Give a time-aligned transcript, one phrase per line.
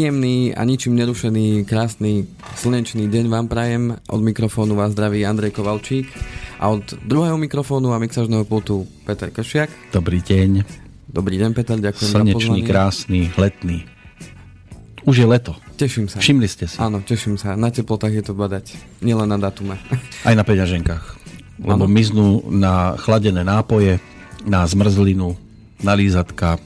[0.00, 2.24] Príjemný a ničím nerušený, krásny,
[2.56, 4.00] slnečný deň vám prajem.
[4.08, 6.08] Od mikrofónu vás zdraví Andrej Kovalčík
[6.56, 9.68] a od druhého mikrofónu a mixažného pultu Peter Kršiak.
[9.92, 10.64] Dobrý deň.
[11.04, 13.84] Dobrý deň, Peter, ďakujem Slnečný, za krásny, letný.
[15.04, 15.52] Už je leto.
[15.76, 16.16] Teším sa.
[16.16, 16.80] Všimli ste si?
[16.80, 17.52] Áno, teším sa.
[17.60, 18.80] Na teplotách je to badať.
[19.04, 19.76] Nielen na datume.
[20.24, 21.04] Aj na peňaženkách.
[21.60, 21.92] Lebo ano.
[21.92, 24.00] miznú na chladené nápoje,
[24.48, 25.36] na zmrzlinu,
[25.84, 26.56] na lízatka,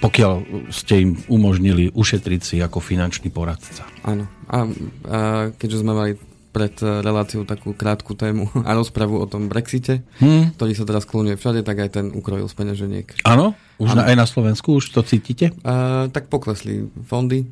[0.00, 0.34] pokiaľ
[0.70, 3.84] ste im umožnili ušetriť si ako finančný poradca.
[4.04, 4.28] Áno.
[4.46, 5.18] A, a
[5.56, 6.12] keďže sme mali
[6.56, 10.56] pred reláciou takú krátku tému a rozpravu o tom Brexite, hmm.
[10.56, 13.06] ktorý sa teraz klonuje všade, tak aj ten ukrojil z peňaženiek.
[13.28, 13.52] Áno?
[13.76, 14.80] Už Na, aj na Slovensku?
[14.80, 15.52] Už to cítite?
[15.60, 17.44] A, tak poklesli fondy,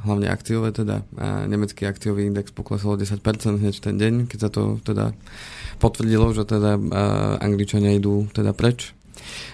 [0.00, 1.04] hlavne akciové teda.
[1.20, 3.20] A nemecký akciový index poklesol 10%
[3.60, 5.12] hneď ten deň, keď sa to teda
[5.76, 6.80] potvrdilo, že teda
[7.44, 8.96] Angličania idú teda preč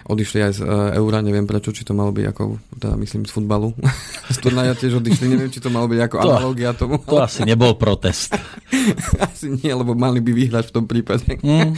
[0.04, 2.42] odišli aj z uh, eura, neviem prečo, či to malo byť ako,
[2.76, 3.72] teda myslím z futbalu.
[4.34, 6.96] z turnaja tiež odišli, neviem, či to malo byť ako to, analogia tomu.
[7.08, 8.36] To asi nebol protest.
[9.26, 11.40] asi nie, lebo mali by vyhrať v tom prípade.
[11.40, 11.72] Mm.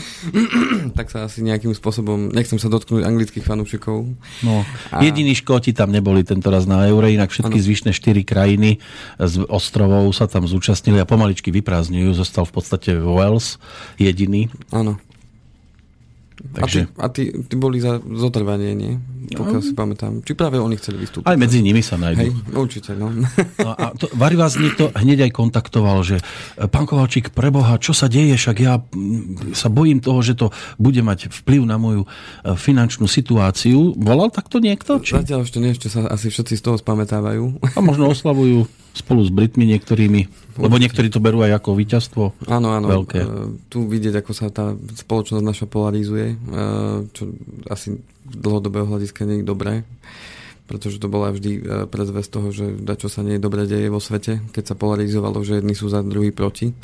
[0.97, 4.11] tak sa asi nejakým spôsobom, nechcem sa dotknúť anglických fanúšikov.
[4.43, 4.99] No, a...
[4.99, 7.65] jediní Škóti tam neboli tento raz na eure, inak všetky ano.
[7.65, 8.83] zvyšné štyri krajiny
[9.17, 12.11] z ostrovov sa tam zúčastnili a pomaličky vyprázdňujú.
[12.17, 13.61] Zostal v podstate Wales
[13.95, 14.51] jediný.
[14.75, 14.99] Áno.
[16.37, 16.89] Takže...
[17.01, 18.93] A, ty, a ty, ty boli za zotrvanie, nie?
[19.27, 19.65] Pokiaľ no.
[19.65, 20.13] si pamätám.
[20.23, 21.27] Či práve oni chceli vystúpiť?
[21.27, 22.21] Aj medzi nimi sa nájdú.
[22.23, 23.11] Hej, určite, no.
[23.65, 26.23] no a to, Vary vás niekto hneď aj kontaktoval, že
[26.71, 28.79] pán Kovalčík, preboha, čo sa deje, však ja
[29.51, 33.97] sa bojím toho, že to bude mať vplyv na moju e, finančnú situáciu.
[33.99, 35.03] Volal takto niekto?
[35.03, 35.19] Či?
[35.19, 37.75] Zatiaľ ešte nie, ešte sa asi všetci z toho spamätávajú.
[37.75, 38.63] A možno oslavujú
[38.97, 40.21] spolu s Britmi niektorými,
[40.57, 42.23] lebo niektorí to berú aj ako víťazstvo.
[42.49, 42.87] Áno, áno.
[42.89, 43.19] Veľké.
[43.21, 43.27] E,
[43.69, 46.35] tu vidieť, ako sa tá spoločnosť naša polarizuje, e,
[47.13, 47.29] čo
[47.69, 49.73] asi dlhodobého hľadiska nie je dobré
[50.67, 54.03] pretože to bola vždy e, predzvesť toho, že čo sa nie je dobre deje vo
[54.03, 56.75] svete, keď sa polarizovalo, že jedni sú za, druhý proti.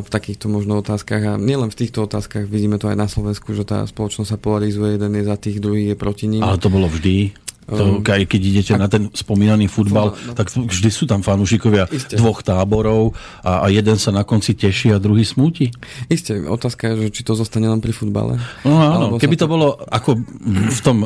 [0.00, 3.68] V takýchto možno otázkach a nielen v týchto otázkach, vidíme to aj na Slovensku, že
[3.68, 6.40] tá spoločnosť sa polarizuje, jeden je za tých, druhý je proti ním.
[6.40, 7.36] Ale to bolo vždy.
[7.70, 8.80] To, aj keď idete ak...
[8.80, 12.18] na ten spomínaný futbal, no, tak vždy sú tam fanúšikovia Isté.
[12.18, 13.14] dvoch táborov
[13.46, 15.70] a, a jeden sa na konci teší a druhý smúti.
[16.10, 18.42] Isté, otázka je, že či to zostane len pri futbale.
[18.66, 20.18] No áno, keby to bolo ako
[20.50, 20.96] v tom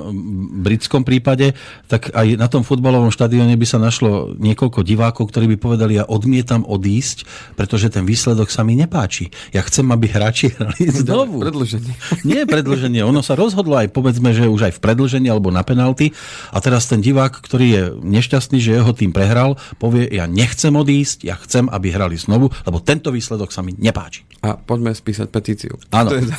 [0.65, 1.53] britskom prípade,
[1.87, 6.09] tak aj na tom futbalovom štadióne by sa našlo niekoľko divákov, ktorí by povedali, ja
[6.09, 9.29] odmietam odísť, pretože ten výsledok sa mi nepáči.
[9.53, 11.45] Ja chcem, aby hráči hrali znovu.
[11.45, 11.95] Predlženie.
[12.25, 16.15] Nie predlženie, ono sa rozhodlo aj povedzme, že už aj v predlžení alebo na penalty
[16.55, 21.27] a teraz ten divák, ktorý je nešťastný, že jeho tým prehral, povie, ja nechcem odísť,
[21.27, 24.23] ja chcem, aby hrali znovu, lebo tento výsledok sa mi nepáči.
[24.47, 25.75] A poďme spísať petíciu.
[25.91, 26.15] Áno.
[26.15, 26.37] To je za...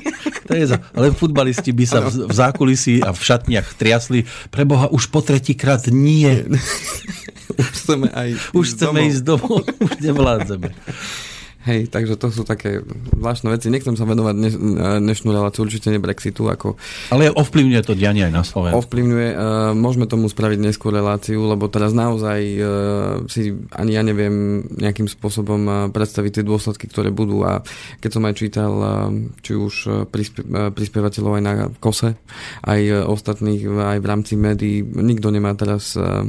[0.48, 0.76] to je za...
[0.96, 4.24] Ale futbalisti by sa v, v zákulisí a v šatniach triasli.
[4.48, 6.48] Preboha, už po tretíkrát nie.
[7.60, 9.10] už chceme aj Už chceme domov.
[9.12, 10.68] ísť domov, už nevládzeme.
[11.68, 12.80] Hej, takže to sú také
[13.12, 13.68] zvláštne veci.
[13.68, 14.54] Nechcem sa venovať dneš,
[15.04, 16.48] dnešnú reláciu, určite ne Brexitu.
[16.48, 16.80] Ako...
[17.12, 18.80] Ale ovplyvňuje to dianie aj na Slovensku.
[18.80, 19.28] Ovplyvňuje.
[19.36, 22.64] Uh, môžeme tomu spraviť neskôr reláciu, lebo teraz naozaj uh,
[23.28, 27.44] si ani ja neviem nejakým spôsobom uh, predstaviť tie dôsledky, ktoré budú.
[27.44, 27.60] A
[28.00, 29.12] keď som aj čítal, uh,
[29.44, 31.52] či už prispie, uh, prispievateľov aj na
[31.84, 32.16] kose,
[32.64, 36.24] aj uh, ostatných aj v rámci médií, nikto nemá teraz uh,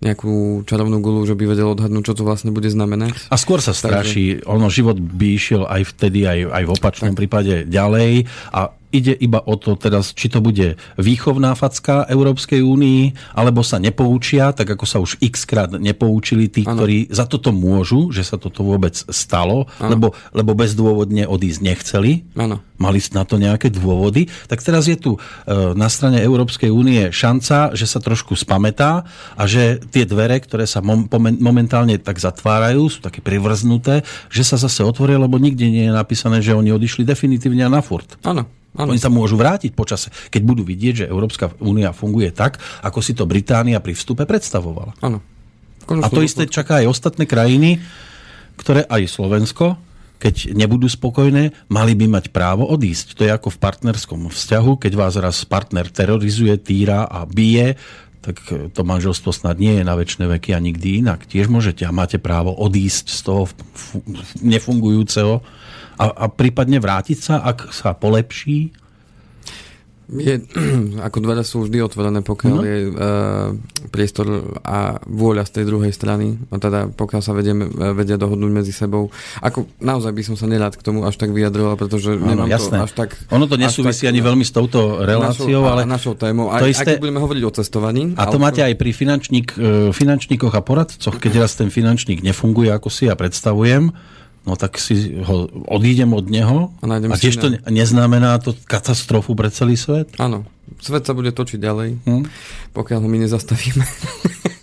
[0.00, 3.30] nejakú čarovnú gulu, že by vedel odhadnúť, čo to vlastne bude znamenať.
[3.30, 4.46] A skôr sa straší, Takže...
[4.48, 7.18] ono život by išiel aj vtedy, aj, aj v opačnom tak.
[7.20, 13.34] prípade ďalej a ide iba o to teraz, či to bude výchovná facka Európskej únii,
[13.34, 16.78] alebo sa nepoučia, tak ako sa už x krát nepoučili tí, ano.
[16.78, 22.22] ktorí za toto môžu, že sa toto vôbec stalo, lebo, lebo bezdôvodne odísť nechceli.
[22.38, 22.62] Ano.
[22.78, 24.26] Mali na to nejaké dôvody.
[24.50, 25.18] Tak teraz je tu e,
[25.78, 29.06] na strane Európskej únie šanca, že sa trošku spametá
[29.38, 31.06] a že tie dvere, ktoré sa mom,
[31.38, 36.42] momentálne tak zatvárajú, sú také privrznuté, že sa zase otvoria, lebo nikde nie je napísané,
[36.42, 38.18] že oni odišli definitívne na furt.
[38.26, 38.63] Áno.
[38.74, 38.90] Ano.
[38.90, 43.14] Oni sa môžu vrátiť počase, keď budú vidieť, že Európska únia funguje tak, ako si
[43.14, 44.98] to Británia pri vstupe predstavovala.
[44.98, 45.22] Áno.
[45.86, 47.78] A to isté čaká aj ostatné krajiny,
[48.58, 49.78] ktoré aj Slovensko,
[50.18, 53.14] keď nebudú spokojné, mali by mať právo odísť.
[53.20, 57.76] To je ako v partnerskom vzťahu, keď vás raz partner terorizuje, týra a bije,
[58.24, 58.40] tak
[58.72, 61.28] to manželstvo snad nie je na väčšie veky a nikdy inak.
[61.28, 63.42] Tiež môžete a máte právo odísť z toho
[64.40, 65.44] nefungujúceho
[65.94, 68.84] a, a prípadne vrátiť sa, ak sa polepší?
[70.04, 70.36] Je,
[71.06, 72.62] ako dvere sú vždy otvorené, pokiaľ no.
[72.62, 72.92] je uh,
[73.88, 77.64] priestor a vôľa z tej druhej strany, a teda pokiaľ sa vedieme,
[77.96, 79.08] vedia dohodnúť medzi sebou.
[79.40, 82.76] Ako naozaj by som sa nerád k tomu až tak vyjadroval, pretože ano, nemám jasné.
[82.76, 83.10] to až tak...
[83.32, 85.82] Ono to nesúvisí tak, ani veľmi s touto reláciou, našou, ale...
[85.88, 86.90] Našou témou, aj, isté...
[86.94, 88.12] aj budeme hovoriť o cestovaní.
[88.20, 92.68] A to máte aj pri finančník, e, finančníkoch a poradcoch, keď raz ten finančník nefunguje,
[92.68, 93.88] ako si ja predstavujem,
[94.44, 99.48] no tak si ho, odídem od neho a, a tiež to neznamená to katastrofu pre
[99.48, 100.12] celý svet?
[100.20, 100.44] Áno,
[100.84, 102.24] svet sa bude točiť ďalej, hm?
[102.76, 103.84] pokiaľ ho my nezastavíme.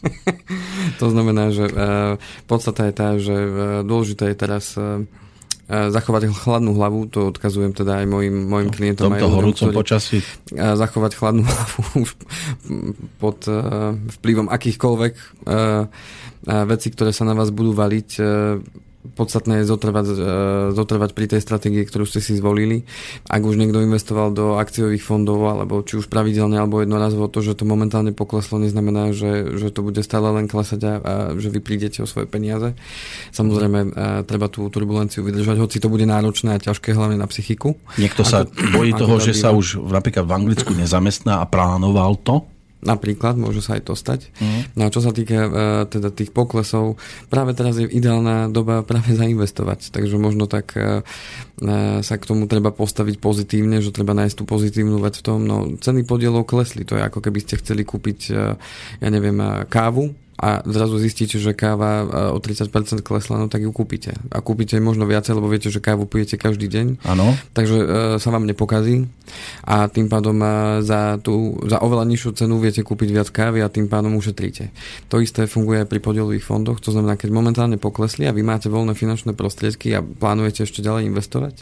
[1.01, 5.01] to znamená, že uh, podstata je tá, že uh, dôležité je teraz uh,
[5.71, 9.07] zachovať chladnú hlavu, to odkazujem teda aj mojim, mojim no, klientom.
[9.07, 10.19] V tomto horúcom počasí.
[10.51, 12.09] Zachovať chladnú hlavu už
[13.23, 15.13] pod uh, vplyvom akýchkoľvek
[16.41, 18.09] veci, ktoré sa na vás budú valiť.
[19.01, 20.13] Podstatné je zotrvať, e,
[20.77, 22.85] zotrvať pri tej stratégii, ktorú ste si zvolili.
[23.25, 27.57] Ak už niekto investoval do akciových fondov, alebo či už pravidelne, alebo jednorazovo, to, že
[27.57, 31.59] to momentálne pokleslo, neznamená, že, že to bude stále len klesať a, a že vy
[31.59, 32.77] prídete o svoje peniaze.
[33.33, 37.25] Samozrejme, a e, treba tú turbulenciu vydržať, hoci to bude náročné a ťažké, hlavne na
[37.25, 37.73] psychiku.
[37.97, 42.45] Niekto sa ako, bojí toho, že sa už napríklad v Anglicku nezamestná a plánoval to?
[42.81, 44.33] Napríklad, môže sa aj to stať.
[44.41, 44.61] Mm.
[44.73, 45.51] No a čo sa týka uh,
[45.85, 46.97] teda tých poklesov,
[47.29, 49.93] práve teraz je ideálna doba práve zainvestovať.
[49.93, 51.05] Takže možno tak uh,
[52.01, 55.45] sa k tomu treba postaviť pozitívne, že treba nájsť tú pozitívnu vec v tom.
[55.45, 56.81] No, ceny podielov klesli.
[56.89, 58.19] To je ako keby ste chceli kúpiť,
[58.97, 59.37] ja neviem,
[59.69, 60.09] kávu
[60.41, 62.01] a zrazu zistíte, že káva
[62.33, 62.73] o 30%
[63.05, 64.17] klesla, no tak ju kúpite.
[64.33, 67.05] A kúpite možno viacej, lebo viete, že kávu pijete každý deň.
[67.05, 67.37] Áno.
[67.53, 67.85] Takže e,
[68.17, 69.05] sa vám nepokazí
[69.61, 70.49] a tým pádom e,
[70.81, 74.73] za, tú, za oveľa nižšiu cenu viete kúpiť viac kávy a tým pádom ušetríte.
[75.13, 78.65] To isté funguje aj pri podielových fondoch, to znamená, keď momentálne poklesli a vy máte
[78.65, 81.61] voľné finančné prostriedky a plánujete ešte ďalej investovať,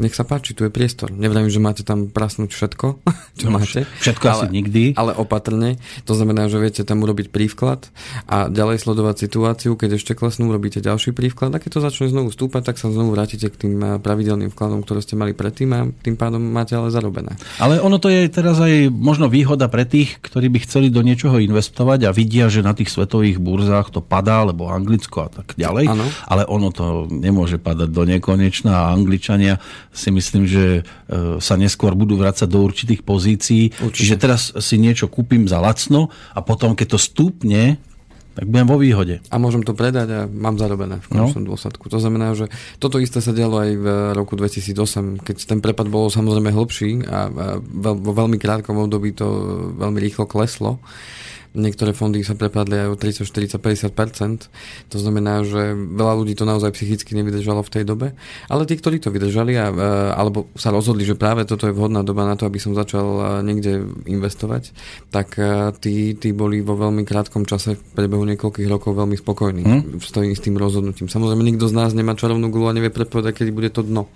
[0.00, 1.12] nech sa páči, tu je priestor.
[1.12, 2.86] Neviem, že máte tam prasnúť všetko,
[3.40, 3.84] čo no, máte.
[4.00, 4.82] Všetko ale, asi nikdy.
[4.96, 5.76] Ale opatrne.
[6.08, 7.92] To znamená, že viete tam urobiť prívklad
[8.26, 12.32] a ďalej sledovať situáciu, keď ešte klesnú, urobíte ďalší prívklad a keď to začne znovu
[12.32, 15.88] stúpať, tak sa znovu vrátite k tým eh, pravidelným vkladom, ktoré ste mali predtým a
[15.88, 17.36] tým pádom máte ale zarobené.
[17.60, 21.36] Ale ono to je teraz aj možno výhoda pre tých, ktorí by chceli do niečoho
[21.40, 25.84] investovať a vidia, že na tých svetových burzách to padá, lebo Anglicko a tak ďalej.
[25.88, 26.06] Ano.
[26.26, 29.60] Ale ono to nemôže padať do nekonečna a Angličania
[29.90, 30.82] si myslím, že e,
[31.42, 33.74] sa neskôr budú vrácať do určitých pozícií.
[33.80, 33.96] Určite.
[33.96, 37.78] Čiže teraz si niečo kúpim za lacno a potom, keď to stúpne,
[38.30, 39.18] tak budem vo výhode.
[39.28, 41.50] A môžem to predať a mám zarobené v konečnom no.
[41.52, 41.90] dôsledku.
[41.90, 42.46] To znamená, že
[42.78, 47.26] toto isté sa dialo aj v roku 2008, keď ten prepad bol samozrejme hlbší a
[47.82, 49.26] vo veľmi krátkom období to
[49.76, 50.78] veľmi rýchlo kleslo
[51.50, 54.46] Niektoré fondy sa prepadli aj o 30, 40, 50%
[54.86, 58.14] To znamená, že veľa ľudí to naozaj psychicky nevydržalo v tej dobe.
[58.46, 59.74] Ale tí, ktorí to vydržali a, e,
[60.14, 63.22] alebo sa rozhodli, že práve toto je vhodná doba na to, aby som začal e,
[63.42, 64.70] niekde investovať,
[65.10, 69.62] tak e, tí, tí boli vo veľmi krátkom čase v priebehu niekoľkých rokov veľmi spokojní
[69.66, 69.98] hmm?
[70.06, 71.10] s tým rozhodnutím.
[71.10, 74.06] Samozrejme, nikto z nás nemá čarovnú gulu a nevie predpovedať, kedy bude to dno.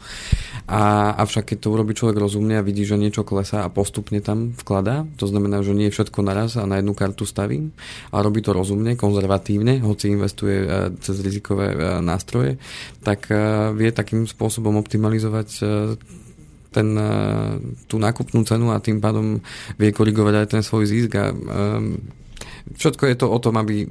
[0.71, 4.55] A, avšak keď to urobí človek rozumne a vidí, že niečo klesá a postupne tam
[4.55, 7.73] vkladá, to znamená, že nie je všetko naraz a na jednu kartu stavím,
[8.13, 10.69] a robí to rozumne, konzervatívne, hoci investuje e,
[11.01, 12.57] cez rizikové e, nástroje,
[13.03, 13.37] tak e,
[13.77, 15.49] vie takým spôsobom optimalizovať
[16.75, 16.89] ten,
[17.87, 19.39] tú nákupnú cenu a tým pádom
[19.79, 21.31] vie korigovať aj ten svoj zisk a
[22.75, 23.87] všetko je to o tom, aby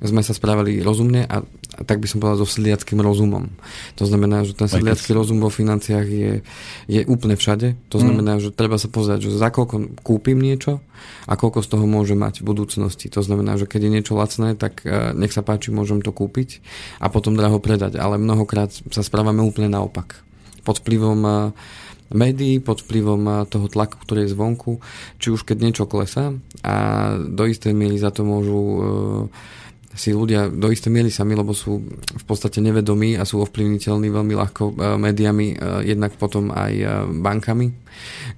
[0.00, 3.52] sme sa správali rozumne a, a tak by som povedal so sedliackým rozumom.
[4.00, 6.32] To znamená, že ten sedliacký rozum vo financiách je,
[6.88, 7.76] je úplne všade.
[7.92, 8.02] To mm.
[8.02, 8.42] znamená, mm.
[8.48, 10.80] že treba sa pozrieť, že za koľko kúpim niečo
[11.28, 13.12] a koľko z toho môže mať v budúcnosti.
[13.12, 16.64] To znamená, že keď je niečo lacné, tak e, nech sa páči, môžem to kúpiť
[16.96, 18.00] a potom draho predať.
[18.00, 20.24] Ale mnohokrát sa správame úplne naopak.
[20.64, 21.32] Pod vplyvom e,
[22.16, 24.80] médií, pod vplyvom e, toho tlaku, ktorý je zvonku,
[25.20, 26.32] či už keď niečo klesá
[26.64, 26.74] a
[27.20, 28.60] do istej miery za to môžu
[29.90, 34.34] si ľudia do istej miery sami, lebo sú v podstate nevedomí a sú ovplyvniteľní veľmi
[34.38, 35.56] ľahko e, médiami, e,
[35.90, 36.86] jednak potom aj e,
[37.18, 37.74] bankami,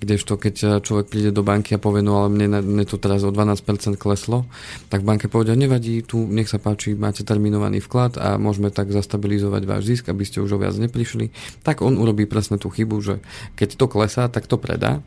[0.00, 3.28] kdežto keď človek príde do banky a povie, no ale mne, mne to teraz o
[3.28, 4.48] 12% kleslo,
[4.88, 9.62] tak banke povedia, nevadí, tu nech sa páči, máte terminovaný vklad a môžeme tak zastabilizovať
[9.68, 11.30] váš zisk, aby ste už o viac neprišli.
[11.60, 13.14] Tak on urobí presne tú chybu, že
[13.60, 15.04] keď to klesá, tak to predá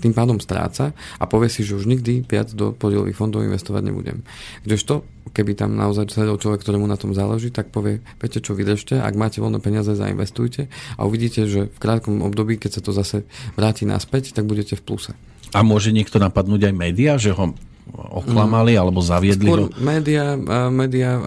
[0.00, 4.24] tým pádom stráca a povie si, že už nikdy viac do podielových fondov investovať nebudem.
[4.64, 8.98] Kdežto, keby tam naozaj sedel človek, ktorému na tom záleží, tak povie, viete čo, vydržte,
[8.98, 13.28] ak máte voľné peniaze, zainvestujte a uvidíte, že v krátkom období, keď sa to zase
[13.54, 15.12] vráti naspäť, tak budete v pluse.
[15.52, 17.52] A môže niekto napadnúť aj médiá, že ho
[17.92, 18.80] oklamali mm.
[18.80, 19.68] alebo zaviedli Skôr ho?
[19.82, 20.38] média,
[20.70, 21.18] média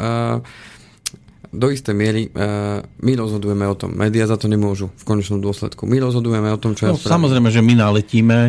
[1.56, 3.96] do istej miery uh, my rozhodujeme o tom.
[3.96, 5.88] Média za to nemôžu v konečnom dôsledku.
[5.88, 8.40] My rozhodujeme o tom, čo no, je Samozrejme, že my naletíme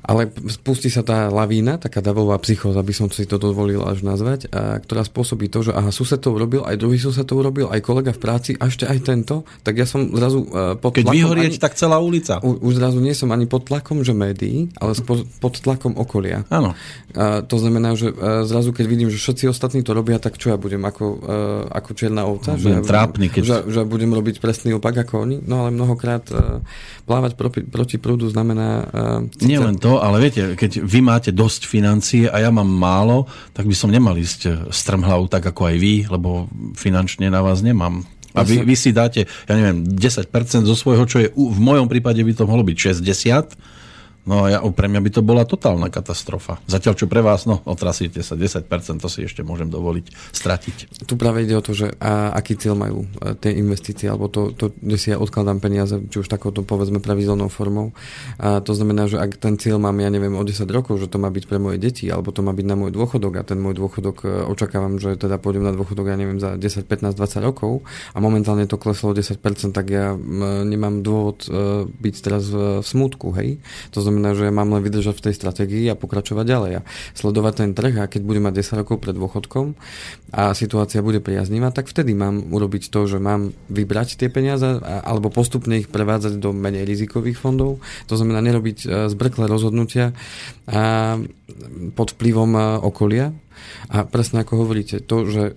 [0.00, 4.48] Ale spustí sa tá lavína, taká davová psychóza, aby som si to dovolil až nazvať,
[4.48, 7.84] a, ktorá spôsobí to, že aha, sused to urobil, aj druhý sused to urobil, aj
[7.84, 11.56] kolega v práci, a ešte aj tento, tak ja som zrazu uh, pod Keď vyhorieť,
[11.56, 12.40] ani, tak celá ulica.
[12.40, 16.48] U, už zrazu nie som ani pod tlakom, že médií, ale pod, pod tlakom okolia.
[16.48, 16.72] Áno.
[17.12, 20.54] A to znamená, že uh, zrazu keď vidím, že všetci ostatní to robia, tak čo
[20.54, 22.54] ja budem ako, uh, ako čierna ovca?
[22.56, 23.42] Že, trápny, keď...
[23.42, 25.42] že, že budem robiť presný opak ako oni?
[25.44, 26.62] No ale mnohokrát uh,
[27.04, 28.68] plávať proti, proti prúdu znamená...
[29.26, 33.26] Uh, Nie len to, ale viete, keď vy máte dosť financie a ja mám málo,
[33.50, 36.46] tak by som nemal ísť strmhlavu tak ako aj vy, lebo
[36.78, 38.06] finančne na vás nemám.
[38.30, 40.30] A vy, vy si dáte, ja neviem, 10%
[40.62, 43.79] zo svojho, čo je v mojom prípade by to mohlo byť 60,
[44.28, 46.60] No ja, pre mňa by to bola totálna katastrofa.
[46.68, 48.68] Zatiaľ čo pre vás, no otrasíte sa 10%,
[49.00, 50.76] to si ešte môžem dovoliť stratiť.
[51.08, 54.52] Tu práve ide o to, že a, aký cieľ majú a, tie investície, alebo to,
[54.52, 57.96] to, kde si ja odkladám peniaze, či už takouto povedzme pravidelnou formou.
[58.36, 61.16] A to znamená, že ak ten cieľ mám, ja neviem, o 10 rokov, že to
[61.16, 63.80] má byť pre moje deti, alebo to má byť na môj dôchodok a ten môj
[63.80, 67.82] dôchodok e, očakávam, že teda pôjdem na dôchodok, ja neviem, za 10, 15, 20 rokov
[68.12, 69.40] a momentálne to kleslo o 10%,
[69.72, 70.12] tak ja
[70.68, 73.56] nemám dôvod e, byť teraz v smutku, hej.
[73.96, 77.54] To znamená, že ja mám len vydržať v tej stratégii a pokračovať ďalej a sledovať
[77.62, 79.78] ten trh a keď budem mať 10 rokov pred dôchodkom
[80.34, 85.30] a situácia bude priaznivá, tak vtedy mám urobiť to, že mám vybrať tie peniaze alebo
[85.30, 87.78] postupne ich prevádzať do menej rizikových fondov.
[88.10, 90.14] To znamená nerobiť e, zbrklé rozhodnutia
[91.94, 93.34] pod vplyvom e, okolia.
[93.92, 95.52] A presne ako hovoríte, to, že e,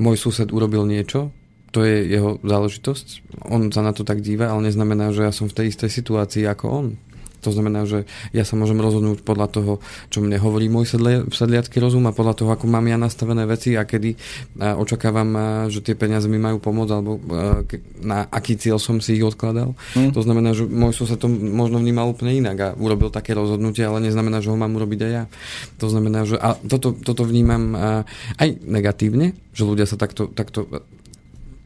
[0.00, 1.34] môj sused urobil niečo,
[1.72, 3.06] to je jeho záležitosť.
[3.48, 6.44] On sa na to tak díva, ale neznamená, že ja som v tej istej situácii
[6.44, 6.86] ako on.
[7.42, 9.72] To znamená, že ja sa môžem rozhodnúť podľa toho,
[10.08, 13.74] čo mne hovorí môj sedli, sedliacký rozum a podľa toho, ako mám ja nastavené veci
[13.74, 14.14] a kedy
[14.62, 17.66] a očakávam, a, že tie peniaze mi majú pomôcť alebo a,
[18.00, 19.74] na aký cieľ som si ich odkladal.
[19.98, 20.14] Mm.
[20.14, 24.00] To znamená, že môj sused to možno vnímal úplne inak a urobil také rozhodnutie, ale
[24.02, 25.24] neznamená, že ho mám urobiť aj ja.
[25.82, 27.74] To znamená, že a toto, toto vnímam
[28.38, 30.70] aj negatívne, že ľudia sa takto, takto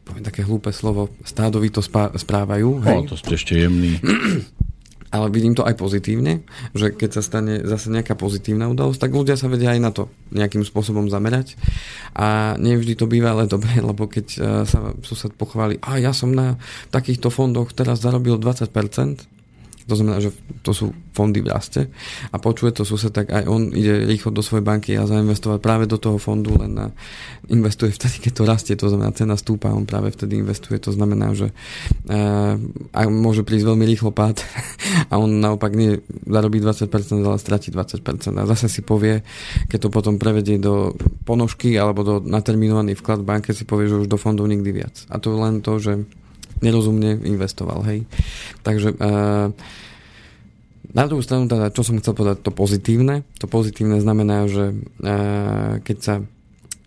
[0.07, 1.83] poviem také hlúpe slovo, stádovito
[2.15, 2.69] správajú.
[2.87, 2.99] Hej?
[3.03, 3.99] O, to ste ešte jemný.
[5.17, 6.45] Ale vidím to aj pozitívne,
[6.77, 10.13] že keď sa stane zase nejaká pozitívna udalosť, tak ľudia sa vedia aj na to
[10.31, 11.57] nejakým spôsobom zamerať.
[12.13, 16.31] A nevždy to býva ale dobre, lebo keď e, sa sused pochváli, a ja som
[16.31, 16.61] na
[16.93, 19.36] takýchto fondoch teraz zarobil 20%,
[19.87, 20.35] to znamená, že
[20.67, 21.87] to sú fondy v raste.
[22.35, 25.85] A počuje to sused, tak aj on ide rýchlo do svojej banky a zainvestovať práve
[25.87, 26.87] do toho fondu, len na,
[27.47, 31.33] investuje vtedy, keď to rastie, to znamená, cena stúpa, on práve vtedy investuje, to znamená,
[31.39, 31.55] že
[32.11, 32.59] uh,
[33.07, 34.43] môže prísť veľmi rýchlo pád
[35.13, 36.91] a on naopak nie zarobí 20%,
[37.23, 38.03] ale stratí 20%
[38.37, 39.23] a zase si povie,
[39.71, 44.03] keď to potom prevedie do ponožky alebo do naterminovaný vklad v banke, si povie, že
[44.03, 45.07] už do fondov nikdy viac.
[45.07, 46.03] A to len to, že
[46.63, 48.05] nerozumne investoval, hej.
[48.63, 49.53] Takže uh,
[50.97, 53.27] na druhú stranu, teda, čo som chcel povedať, to pozitívne.
[53.43, 56.15] To pozitívne znamená, že uh, keď sa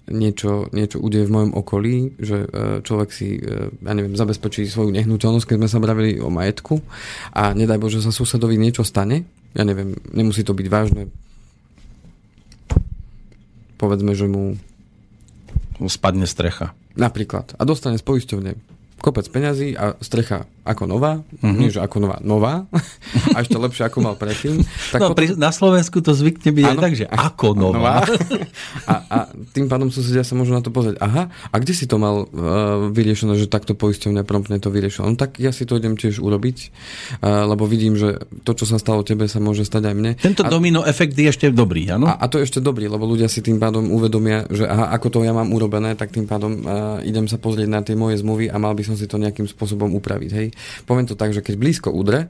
[0.10, 3.38] niečo, niečo udeje v mojom okolí, že uh, človek si,
[3.86, 6.82] ja neviem, zabezpečí svoju nehnuteľnosť, keď sme sa bavili o majetku
[7.30, 11.14] a nedaj Bože sa susedovi niečo stane, ja neviem, nemusí to byť vážne,
[13.78, 14.58] povedzme, že mu
[15.88, 16.76] spadne strecha.
[17.00, 17.56] Napríklad.
[17.56, 18.52] A dostane z poisťovne
[19.02, 21.58] kopec peňazí a strecha ako nová, mm-hmm.
[21.58, 22.70] nie že ako nová, nová
[23.36, 24.62] a ešte lepšie ako mal predtým.
[24.94, 25.18] Tak no, potom...
[25.18, 27.74] pri, na Slovensku to zvykne byť ano, aj tak, že ako nová.
[27.74, 27.96] nová.
[28.92, 29.18] a, a
[29.56, 31.02] tým pádom susedia sa môžu na to pozrieť.
[31.02, 35.10] Aha, a kde si to mal uh, vyriešené, že takto poisťovne promptne to vyriešilo?
[35.10, 36.58] No tak ja si to idem tiež urobiť,
[37.26, 40.12] uh, lebo vidím, že to, čo sa stalo tebe, sa môže stať aj mne.
[40.22, 42.06] Tento a, domino efekt je ešte dobrý, áno?
[42.06, 45.08] A, a to je ešte dobrý, lebo ľudia si tým pádom uvedomia, že aha, ako
[45.10, 48.54] to ja mám urobené, tak tým pádom uh, idem sa pozrieť na tie moje zmluvy
[48.54, 50.32] a mal by som si to nejakým spôsobom upraviť.
[50.34, 50.48] Hej
[50.90, 52.26] poviem to tak, že keď blízko udre,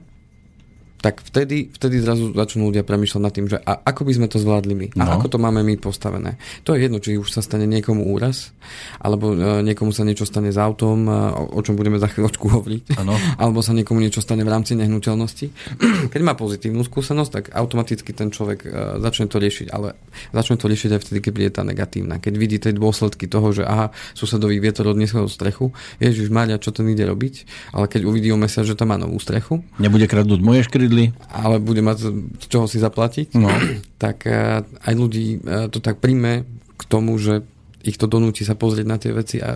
[1.00, 4.36] tak vtedy, vtedy zrazu začnú ľudia premýšľať nad tým, že a ako by sme to
[4.36, 4.88] zvládli my?
[5.00, 5.12] A no.
[5.16, 6.36] ako to máme my postavené?
[6.68, 8.52] To je jedno, či už sa stane niekomu úraz,
[9.00, 11.12] alebo e, niekomu sa niečo stane s autom, e,
[11.56, 13.16] o, čom budeme za chvíľočku hovoriť, ano.
[13.40, 15.48] alebo sa niekomu niečo stane v rámci nehnuteľnosti.
[16.14, 19.96] Keď má pozitívnu skúsenosť, tak automaticky ten človek e, začne to riešiť, ale
[20.36, 22.20] začne to riešiť aj vtedy, keď príde tá negatívna.
[22.20, 25.72] Keď vidí tie dôsledky toho, že aha, susedový vietor odniesol strechu,
[26.04, 29.16] Ježiš Mária, čo ten ide robiť, ale keď uvidí o mesiac, že tam má novú
[29.22, 29.64] strechu.
[29.80, 31.14] Nebude kradnúť moje škry nevidli.
[31.30, 32.10] Ale bude mať
[32.42, 33.38] z čoho si zaplatiť.
[33.38, 33.50] No.
[34.04, 37.46] tak eh, aj ľudí eh, to tak príjme k tomu, že
[37.86, 39.56] ich to donúti sa pozrieť na tie veci a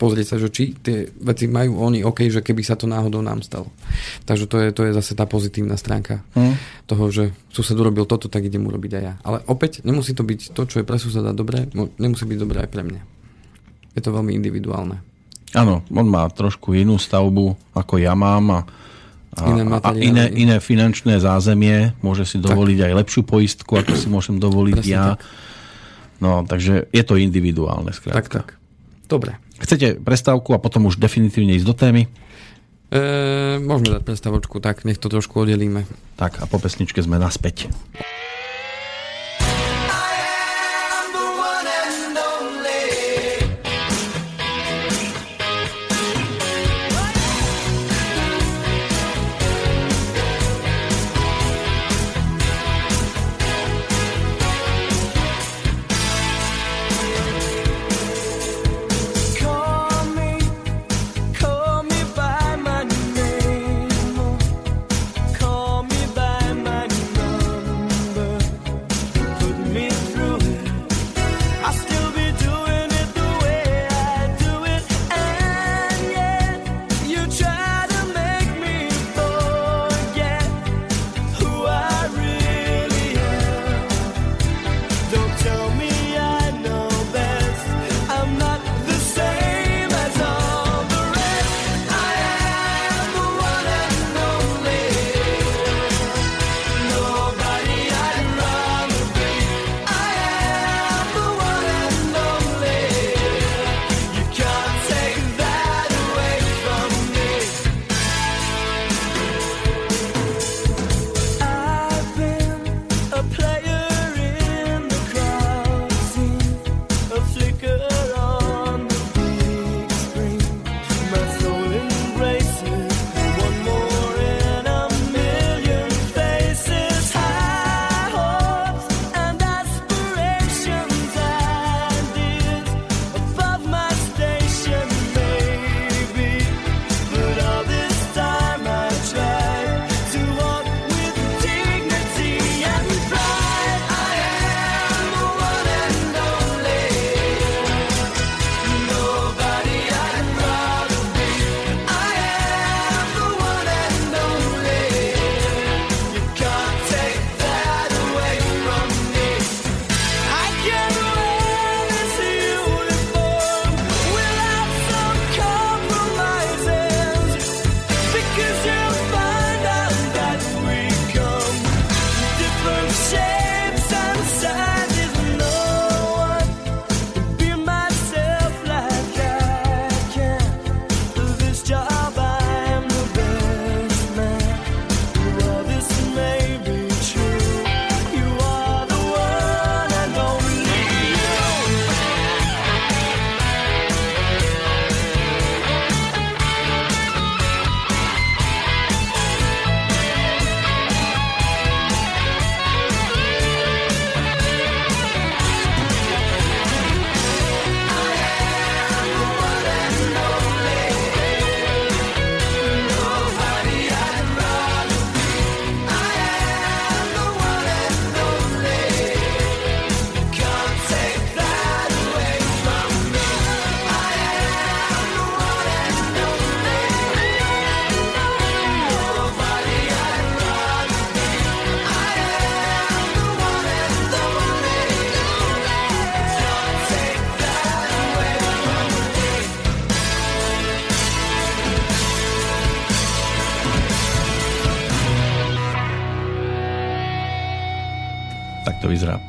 [0.00, 3.44] pozrieť sa, že či tie veci majú oni OK, že keby sa to náhodou nám
[3.44, 3.68] stalo.
[4.24, 6.86] Takže to je, to je zase tá pozitívna stránka mm.
[6.88, 9.14] toho, že sused urobil toto, tak idem urobiť aj ja.
[9.20, 11.68] Ale opäť nemusí to byť to, čo je pre suseda dobré,
[12.00, 13.02] nemusí byť dobré aj pre mňa.
[13.92, 15.04] Je to veľmi individuálne.
[15.52, 18.60] Áno, on má trošku inú stavbu, ako ja mám a
[19.30, 22.86] a iné, a iné, iné finančné zázemie, môže si dovoliť tak.
[22.90, 25.06] aj lepšiu poistku, ako si môžem dovoliť Presne ja.
[25.14, 25.22] Tak.
[26.20, 27.94] No, takže je to individuálne.
[27.94, 28.18] Skrátka.
[28.20, 28.46] Tak, tak.
[29.06, 29.38] Dobre.
[29.62, 32.02] Chcete prestávku a potom už definitívne ísť do témy?
[32.90, 35.86] E, môžeme dať prestávočku, tak nech to trošku oddelíme.
[36.18, 37.70] Tak a po pesničke sme naspäť.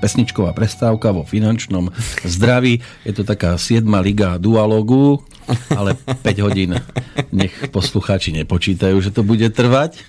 [0.02, 1.94] Pesničková prestávka vo finančnom
[2.26, 2.82] zdraví.
[3.06, 3.86] Je to taká 7.
[4.02, 5.22] liga dualogu,
[5.70, 6.82] ale 5 hodín
[7.30, 10.02] nech poslucháči nepočítajú, že to bude trvať.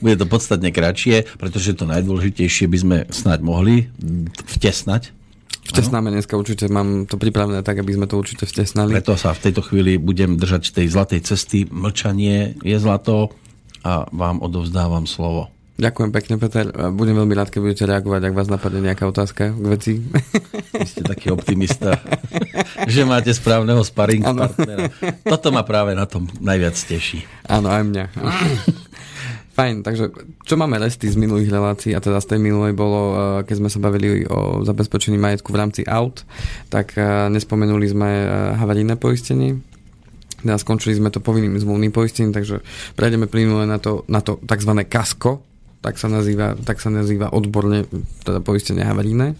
[0.00, 3.92] bude to podstatne kratšie, pretože to najdôležitejšie by sme snáď mohli
[4.56, 5.12] vtesnať.
[5.68, 8.88] Vtesnáme dneska určite, mám to pripravené tak, aby sme to určite vtesnali.
[8.96, 11.68] Preto sa v tejto chvíli budem držať tej zlatej cesty.
[11.68, 13.36] Mlčanie je zlato
[13.84, 15.52] a vám odovzdávam slovo.
[15.78, 16.66] Ďakujem pekne, Peter.
[16.90, 19.92] Budem veľmi rád, keď budete reagovať, ak vás napadne nejaká otázka k veci.
[20.74, 22.02] Vy ste taký optimista,
[22.90, 24.50] že máte správneho sparring ano.
[24.50, 24.90] partnera.
[25.22, 27.22] Toto ma práve na tom najviac teší.
[27.46, 28.04] Áno, aj mňa.
[29.58, 30.10] Fajn, takže
[30.46, 33.70] čo máme resty z minulých relácií, a teda z tej minulej bolo, eh, keď sme
[33.70, 36.26] sa bavili o zabezpečení majetku v rámci aut,
[36.70, 38.26] tak eh, nespomenuli sme eh,
[38.58, 39.62] havarijné poistenie,
[40.42, 42.62] teda skončili sme to povinným zmluvným poistením, takže
[42.94, 44.70] prejdeme plynule na to, na to tzv.
[44.86, 45.42] kasko,
[45.78, 47.86] tak sa nazýva, tak sa nazýva odborne
[48.26, 49.36] teda poistenie havaríne e,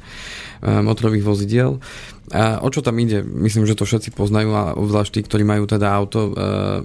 [0.64, 1.82] motorových vozidiel.
[2.30, 3.26] A o čo tam ide?
[3.26, 6.32] Myslím, že to všetci poznajú a obzvlášť tí, ktorí majú teda auto, e,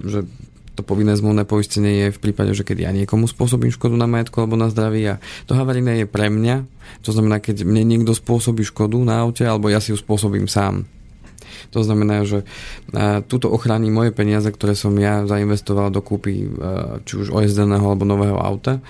[0.02, 0.20] že
[0.74, 4.42] To povinné zmluvné poistenie je v prípade, že keď ja niekomu spôsobím škodu na majetku
[4.42, 6.66] alebo na zdraví a to havarijné je pre mňa,
[7.06, 10.82] to znamená, keď mne niekto spôsobí škodu na aute alebo ja si ju spôsobím sám.
[11.70, 12.42] To znamená, že
[13.30, 16.46] túto ochrání moje peniaze, ktoré som ja zainvestoval do kúpy
[17.06, 18.82] či už ojezdeného alebo nového auta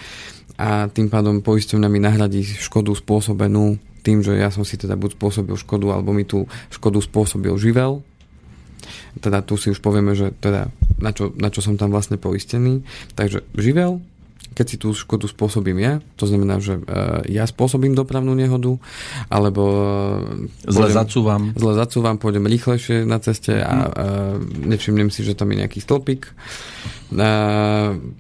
[0.55, 5.17] a tým pádom poisťovňa mi nahradí škodu spôsobenú tým, že ja som si teda buď
[5.17, 8.05] spôsobil škodu, alebo mi tú škodu spôsobil živel.
[9.17, 10.69] Teda tu si už povieme, že teda
[11.01, 12.85] na čo, na čo som tam vlastne poistený.
[13.17, 14.05] Takže živel,
[14.53, 18.77] keď si tú škodu spôsobím ja, to znamená, že uh, ja spôsobím dopravnú nehodu,
[19.33, 20.21] alebo uh,
[20.69, 21.43] zle pôjdem, zacúvam.
[21.57, 24.37] Zle zacúvam, pôjdem rýchlejšie na ceste a uh,
[24.69, 26.31] nevšimnem si, že tam je nejaký stĺpik.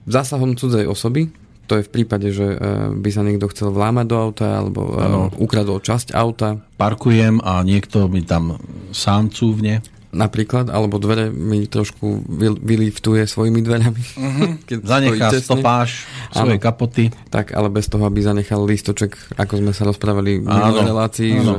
[0.08, 1.28] Zásahom cudzej osoby,
[1.64, 2.56] to je v prípade, že e,
[2.92, 5.32] by sa niekto chcel vlámať do auta alebo ano.
[5.32, 6.60] E, ukradol časť auta.
[6.76, 8.60] Parkujem a niekto mi tam
[8.92, 9.80] sám cúvne
[10.14, 12.24] napríklad, alebo dvere mi trošku
[12.62, 14.02] vyliftuje svojimi dverami.
[14.68, 17.04] Keď Zanechá stopáž svojej kapoty.
[17.28, 21.42] Tak, ale bez toho, aby zanechal lístoček, ako sme sa rozprávali v minulej relácii, áno.
[21.42, 21.56] že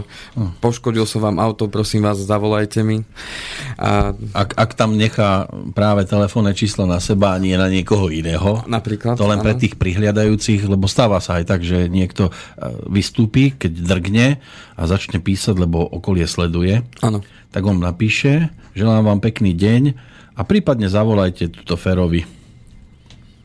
[0.63, 3.03] poškodil som vám auto, prosím vás, zavolajte mi.
[3.77, 4.15] A...
[4.31, 9.19] Ak, ak tam nechá práve telefónne číslo na seba a nie na niekoho iného, napríklad,
[9.19, 9.45] to len áno.
[9.45, 12.31] pre tých prihliadajúcich, lebo stáva sa aj tak, že niekto e,
[12.87, 14.27] vystúpi, keď drgne
[14.75, 16.83] a začne písať, lebo okolie sleduje.
[16.99, 17.23] Áno
[17.55, 19.95] tak on napíše, želám vám pekný deň
[20.35, 22.27] a prípadne zavolajte túto Ferovi.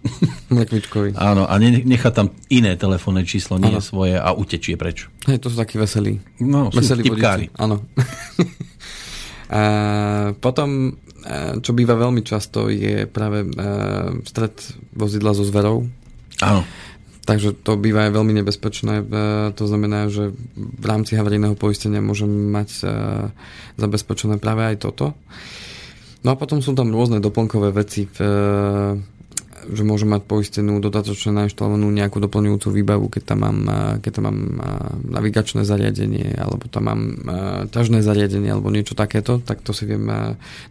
[0.51, 1.15] Mlekvičkovi.
[1.15, 3.79] Áno, a nechá tam iné telefónne číslo, nie ano.
[3.79, 5.07] svoje a utečie preč.
[5.31, 6.19] Hej, to sú takí veselí.
[6.43, 7.55] No, veselí tipkári.
[7.55, 7.87] Áno.
[9.55, 9.63] a
[10.43, 10.99] potom,
[11.63, 13.47] čo býva veľmi často, je práve
[14.27, 14.59] stred
[14.91, 15.87] vozidla so zverou.
[16.43, 16.67] Áno.
[17.31, 18.95] Takže to býva aj veľmi nebezpečné.
[18.99, 19.05] E,
[19.55, 22.85] to znamená, že v rámci havarijného poistenia môžem mať e,
[23.79, 25.15] zabezpečené práve aj toto.
[26.27, 28.19] No a potom sú tam rôzne doplnkové veci v
[29.69, 33.59] že môžem mať poistenú dodatočne nainštalovanú nejakú doplňujúcu výbavu, keď tam mám,
[34.01, 34.39] keď tam mám
[35.05, 37.01] navigačné zariadenie, alebo tam mám
[37.69, 40.09] ťažné zariadenie, alebo niečo takéto, tak to si viem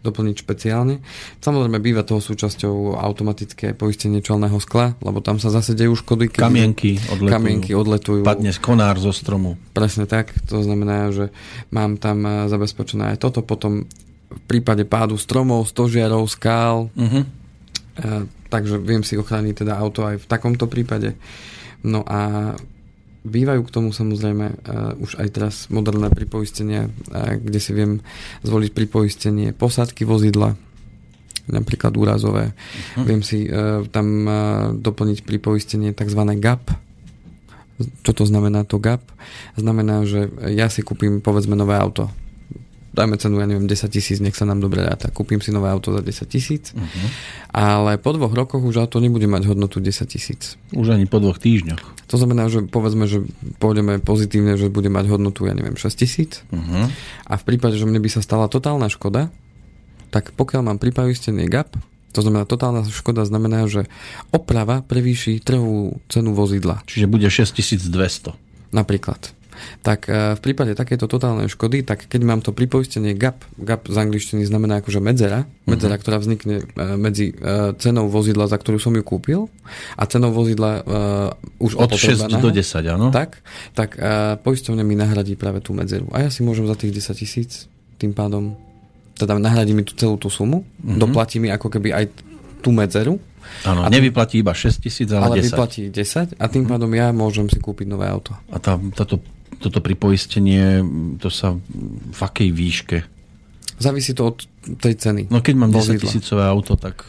[0.02, 0.98] doplniť špeciálne.
[1.38, 6.32] Samozrejme býva toho súčasťou automatické poistenie čelného skla, lebo tam sa zase dejú škody.
[6.32, 7.30] Keď kamienky odletujú.
[7.30, 8.22] Kamienky odletujú.
[8.26, 9.54] Padne konár zo stromu.
[9.70, 10.34] Presne tak.
[10.50, 11.30] To znamená, že
[11.70, 13.46] mám tam zabezpečené aj toto.
[13.46, 13.86] Potom
[14.30, 20.26] v prípade pádu stromov, stožiarov, skál, uh-huh takže viem si ochrániť teda auto aj v
[20.26, 21.14] takomto prípade.
[21.86, 22.52] No a
[23.22, 28.02] bývajú k tomu samozrejme uh, už aj teraz moderné pripoistenia, uh, kde si viem
[28.42, 30.58] zvoliť pripoistenie posádky vozidla,
[31.48, 32.52] napríklad úrazové.
[32.52, 33.06] Uh-huh.
[33.06, 34.34] Viem si uh, tam uh,
[34.74, 36.20] doplniť pripoistenie tzv.
[36.36, 36.64] GAP.
[38.04, 39.00] Čo to znamená to GAP?
[39.56, 42.12] Znamená, že ja si kúpim povedzme nové auto
[42.90, 45.10] dajme cenu, ja neviem, 10 tisíc, nech sa nám dobre ráta.
[45.14, 47.08] Kúpim si nové auto za 10 tisíc, uh-huh.
[47.54, 50.58] ale po dvoch rokoch už auto nebude mať hodnotu 10 tisíc.
[50.74, 52.10] Už ani po dvoch týždňoch.
[52.10, 53.22] To znamená, že povedzme, že
[53.62, 56.42] pôjdeme pozitívne, že bude mať hodnotu, ja neviem, 6 tisíc.
[56.50, 56.90] Uh-huh.
[57.30, 59.30] A v prípade, že mne by sa stala totálna škoda,
[60.10, 61.78] tak pokiaľ mám pripoistený GAP,
[62.10, 63.86] to znamená, totálna škoda znamená, že
[64.34, 66.82] oprava prevýši trhovú cenu vozidla.
[66.90, 68.34] Čiže bude 6200.
[68.74, 69.30] Napríklad
[69.80, 73.96] tak e, v prípade takejto totálnej škody, tak keď mám to pripoistenie GAP, GAP z
[73.96, 76.02] angličtiny znamená akože medzera, medzera, uh-huh.
[76.02, 79.40] ktorá vznikne e, medzi e, cenou vozidla, za ktorú som ju kúpil
[79.96, 83.14] a cenou vozidla uh, už od 6 do 10, áno?
[83.14, 83.38] Tak,
[83.70, 86.10] tak uh, poisťovňa mi nahradí práve tú medzeru.
[86.10, 87.70] A ja si môžem za tých 10 tisíc
[88.00, 88.56] tým pádom
[89.20, 90.96] teda nahradí mi tú celú tú sumu, uh-huh.
[90.96, 92.04] doplatí mi ako keby aj
[92.64, 93.20] tú medzeru.
[93.68, 95.52] Áno, nevyplatí iba 6 tisíc, ale, ale 10.
[95.52, 98.32] vyplatí 10 a tým pádom ja môžem si kúpiť nové auto.
[98.48, 99.20] A tá, táto
[99.58, 100.84] toto pripoistenie,
[101.18, 101.58] to sa
[102.14, 102.98] v akej výške?
[103.80, 104.44] Závisí to od
[104.78, 105.32] tej ceny.
[105.32, 107.02] No keď mám 10 tisícové auto, tak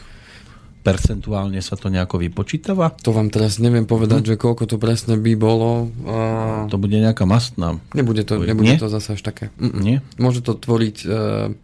[0.82, 2.90] percentuálne sa to nejako vypočítava?
[3.06, 4.28] To vám teraz neviem povedať, hm.
[4.34, 5.88] že koľko to presne by bolo.
[6.04, 6.16] A...
[6.68, 7.78] To bude nejaká mastná.
[7.94, 9.54] Nebude to, nebude to zase až také.
[9.62, 9.80] Mm-mm.
[9.80, 9.96] Nie?
[10.18, 11.54] Môže to tvoriť uh,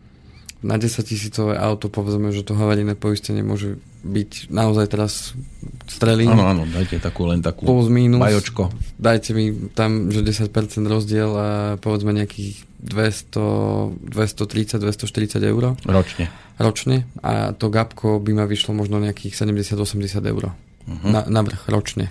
[0.58, 5.34] na 10 tisícové auto povedzme, že to havarijné poistenie môže byť naozaj teraz
[5.86, 6.34] strelím.
[6.34, 8.74] Áno, áno, dajte takú len takú plus, minus, bajočko.
[8.98, 10.50] Dajte mi tam, že 10%
[10.86, 15.78] rozdiel a povedzme nejakých 200, 230, 240 eur.
[15.86, 16.26] Ročne.
[16.58, 20.54] Ročne a to gapko by ma vyšlo možno nejakých 70-80 eur.
[20.88, 21.06] Uh-huh.
[21.06, 22.10] Na, na vrch ročne.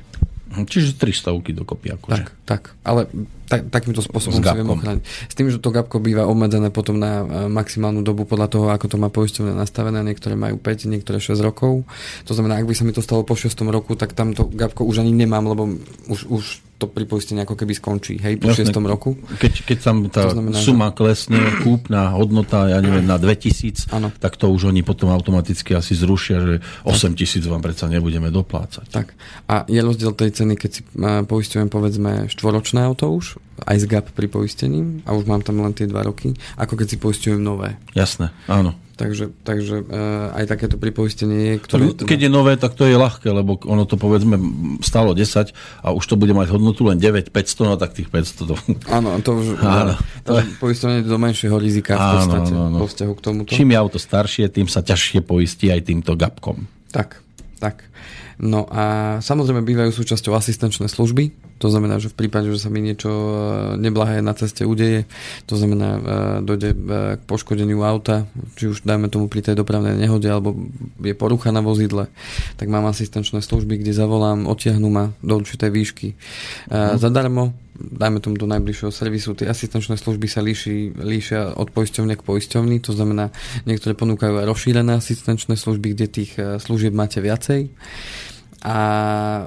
[0.53, 1.91] Čiže 300 dokopy.
[1.99, 2.13] Akože.
[2.15, 2.61] Tak, tak.
[2.87, 3.11] Ale
[3.47, 5.03] tak, takýmto spôsobom si viem ochrániť.
[5.03, 8.85] S tým, že to gapko býva obmedzené potom na e, maximálnu dobu podľa toho, ako
[8.91, 10.03] to má poisťovne nastavené.
[10.03, 11.87] Niektoré majú 5, niektoré 6 rokov.
[12.27, 14.83] To znamená, ak by sa mi to stalo po 6 roku, tak tam to gapko
[14.83, 15.63] už ani nemám, lebo
[16.11, 16.43] už, už
[16.77, 19.17] to pripoistenie ako keby skončí, hej, po 6 roku.
[19.41, 21.01] Keď, keď tam tá znamená, suma že...
[21.01, 24.13] klesne, kúpna hodnota, ja neviem, na 2000, ano.
[24.21, 26.53] tak to už oni potom automaticky asi zrušia, že
[26.85, 28.93] 8000 vám predsa nebudeme doplácať.
[28.93, 29.17] Tak.
[29.49, 30.81] A je rozdiel tej ceny, keď si
[31.25, 35.73] poistujem povedzme štvoročné auto už, aj s GAP pri poistení a už mám tam len
[35.73, 37.77] tie dva roky, ako keď si poistujem nové.
[37.97, 38.77] Jasné, áno.
[38.97, 41.93] Takže, takže uh, aj takéto pripoistenie je, ktoré...
[41.93, 44.41] Keď je nové, tak to je ľahké, lebo ono to povedzme
[44.81, 45.53] stalo 10
[45.85, 48.53] a už to bude mať hodnotu len 9, 500, no tak tých 500 to...
[48.89, 49.93] Áno, to už áno.
[50.25, 52.77] To poistenie do menšieho rizika v podstate áno, áno.
[52.81, 53.49] po vzťahu k tomuto.
[53.53, 56.65] Čím je auto staršie, tým sa ťažšie poistí aj týmto gapkom.
[56.89, 57.21] Tak,
[57.61, 57.85] tak.
[58.41, 62.85] No a samozrejme bývajú súčasťou asistenčné služby, to znamená, že v prípade, že sa mi
[62.85, 63.33] niečo e,
[63.81, 65.09] neblahé na ceste udeje,
[65.49, 66.01] to znamená, e,
[66.45, 66.77] dojde e,
[67.17, 70.53] k poškodeniu auta, či už dajme tomu pri tej dopravnej nehode, alebo
[71.01, 72.13] je porucha na vozidle,
[72.61, 76.07] tak mám asistenčné služby, kde zavolám, odtiahnu ma do určitej výšky
[76.69, 77.01] mm.
[77.01, 82.25] zadarmo, dajme tomu do najbližšieho servisu, tie asistenčné služby sa líši, líšia od poisťovne k
[82.25, 83.29] poisťovni, to znamená,
[83.69, 87.69] niektoré ponúkajú aj rozšírené asistenčné služby, kde tých služieb máte viacej
[88.67, 89.43] a e,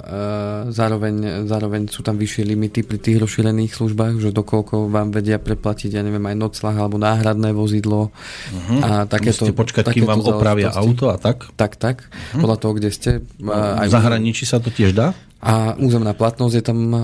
[0.72, 5.92] zároveň, zároveň sú tam vyššie limity pri tých rozšírených službách, že dokoľko vám vedia preplatiť,
[5.92, 8.08] ja neviem, aj noclah alebo náhradné vozidlo.
[8.08, 8.80] Uh-huh.
[8.80, 11.52] A takéto, Musíte počkať, takéto kým vám opravia auto a tak?
[11.52, 12.08] Tak, tak.
[12.08, 12.40] Uh-huh.
[12.40, 13.10] Podľa toho, kde ste.
[13.52, 15.12] Aj v zahraničí sa to tiež dá?
[15.40, 17.00] A územná platnosť je tam uh,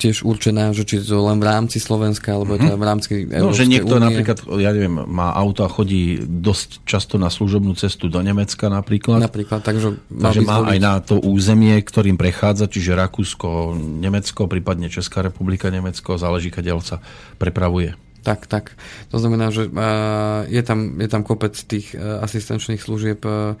[0.00, 2.72] tiež určená, že či to len v rámci Slovenska, alebo mm-hmm.
[2.72, 2.80] mhm.
[2.80, 4.08] v rámci Európskej No, že niekto únie.
[4.08, 9.20] napríklad, ja neviem, má auto a chodí dosť často na služobnú cestu do Nemecka napríklad.
[9.20, 14.88] Napríklad, takže má, takže má aj na to územie, ktorým prechádza, čiže Rakúsko, Nemecko, prípadne
[14.88, 17.04] Česká republika, Nemecko, záleží, kadiaľ sa
[17.36, 17.92] prepravuje.
[18.22, 18.78] Tak, tak.
[19.10, 23.58] To znamená, že uh, je, tam, je tam kopec tých uh, asistenčných služieb uh,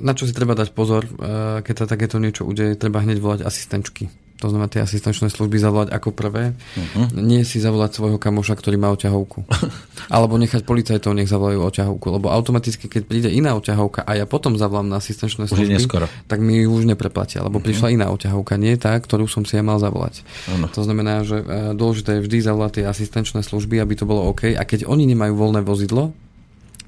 [0.00, 3.40] na čo si treba dať pozor, eh, keď sa takéto niečo udeje, treba hneď volať
[3.46, 4.08] asistenčky.
[4.40, 6.56] To znamená tie asistenčné služby zavolať ako prvé.
[6.56, 7.12] Uh-huh.
[7.12, 9.44] Nie si zavolať svojho kamoša, ktorý má oťahovku.
[10.14, 12.06] Alebo nechať policajtov, nech zavolajú oťahovku.
[12.08, 15.84] Lebo automaticky, keď príde iná oťahovka a ja potom zavolám na asistenčné služby,
[16.24, 17.44] tak mi ju už nepreplatia.
[17.44, 17.68] Lebo uh-huh.
[17.68, 20.24] prišla iná oťahovka, nie tá, ktorú som si ja mal zavolať.
[20.24, 20.72] Uh-huh.
[20.72, 24.56] To znamená, že eh, dôležité je vždy zavolať tie asistenčné služby, aby to bolo OK.
[24.56, 26.16] A keď oni nemajú voľné vozidlo,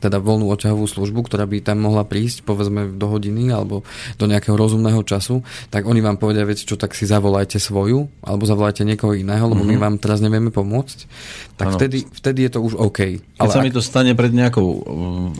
[0.03, 3.87] teda voľnú oťahovú službu, ktorá by tam mohla prísť, povedzme do hodiny alebo
[4.19, 8.43] do nejakého rozumného času, tak oni vám povedia, viete čo, tak si zavolajte svoju, alebo
[8.43, 9.71] zavolajte niekoho iného, lebo mm-hmm.
[9.71, 9.85] my mhm.
[9.87, 10.99] vám teraz nevieme pomôcť.
[11.55, 13.23] Tak vtedy, vtedy je to už OK.
[13.23, 13.65] Keď Ale sa ak...
[13.65, 14.83] mi to stane pred nejakou uh,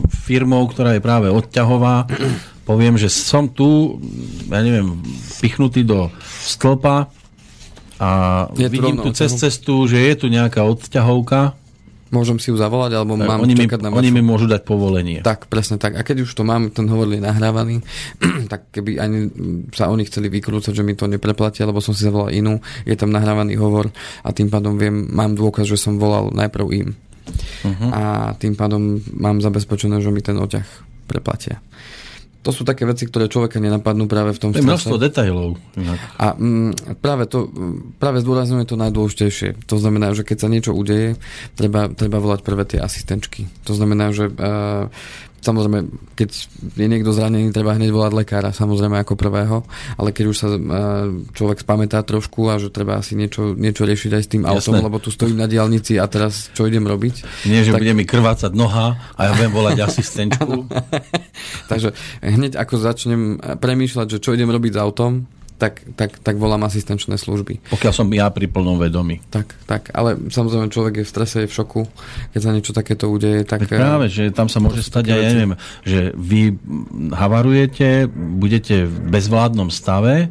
[0.07, 2.07] firmou, ktorá je práve odťahová,
[2.69, 3.99] poviem, že som tu,
[4.47, 5.03] ja neviem,
[5.43, 6.07] pichnutý do
[6.47, 7.11] stĺpa
[7.99, 8.09] a
[8.57, 11.55] je vidím tu cez cestu, že je tu nejaká odťahovka,
[12.13, 14.61] Môžem si ju zavolať, alebo tak, mám oni čakať mi, na Oni mi môžu dať
[14.61, 15.25] povolenie.
[15.25, 15.97] Tak, presne tak.
[15.97, 17.81] A keď už to mám, ten hovorili nahrávaný,
[18.53, 19.33] tak keby ani
[19.73, 23.09] sa oni chceli vykrúcať, že mi to nepreplatia, lebo som si zavolal inú, je tam
[23.09, 23.89] nahrávaný hovor
[24.21, 26.89] a tým pádom viem, mám dôkaz, že som volal najprv im.
[27.63, 27.89] Uh-huh.
[27.89, 28.01] A
[28.37, 30.67] tým pádom mám zabezpečené, že mi ten oťah
[31.09, 31.63] preplatia
[32.43, 34.67] to sú také veci, ktoré človeka nenapadnú práve v tom strese.
[34.67, 35.55] Množstvo detailov.
[36.19, 37.47] A mm, práve, to,
[37.97, 39.63] práve zdôrazňuje to najdôležitejšie.
[39.71, 41.15] To znamená, že keď sa niečo udeje,
[41.55, 43.47] treba, treba volať prvé tie asistenčky.
[43.63, 44.91] To znamená, že uh,
[45.43, 45.79] Samozrejme,
[46.15, 46.29] keď
[46.79, 49.67] je niekto zranený, treba hneď volať lekára, samozrejme ako prvého,
[49.99, 50.59] ale keď už sa e,
[51.35, 54.55] človek spamätá trošku a že treba asi niečo, niečo riešiť aj s tým Jasné.
[54.55, 57.43] autom, lebo tu stojím na diálnici a teraz čo idem robiť?
[57.51, 57.83] Nie, že tak...
[57.83, 60.71] bude mi krvácať noha a ja budem volať asistenčku.
[61.67, 61.91] Takže
[62.23, 63.21] hneď ako začnem
[63.59, 65.27] premýšľať, že čo idem robiť s autom,
[65.63, 67.71] tak, tak, tak volám asistenčné služby.
[67.71, 69.23] Pokiaľ som ja pri plnom vedomí.
[69.31, 71.87] Tak, tak, ale samozrejme človek je v strese, je v šoku,
[72.35, 73.47] keď sa niečo takéto udeje.
[73.47, 75.55] Tak, tak práve, že tam sa môže stať ja neviem,
[75.87, 76.59] že vy
[77.15, 80.27] havarujete, budete v bezvládnom stave,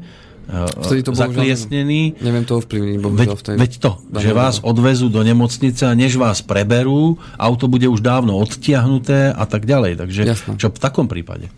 [0.85, 2.21] Vtedy to zakliesnený.
[2.21, 2.99] Neviem to ovplyvniť.
[3.01, 3.57] Veď, vtedy.
[3.57, 8.37] veď to, že vás odvezú do nemocnice a než vás preberú, auto bude už dávno
[8.37, 10.03] odtiahnuté a tak ďalej.
[10.03, 10.53] Takže Jasne.
[10.61, 11.49] čo v takom prípade?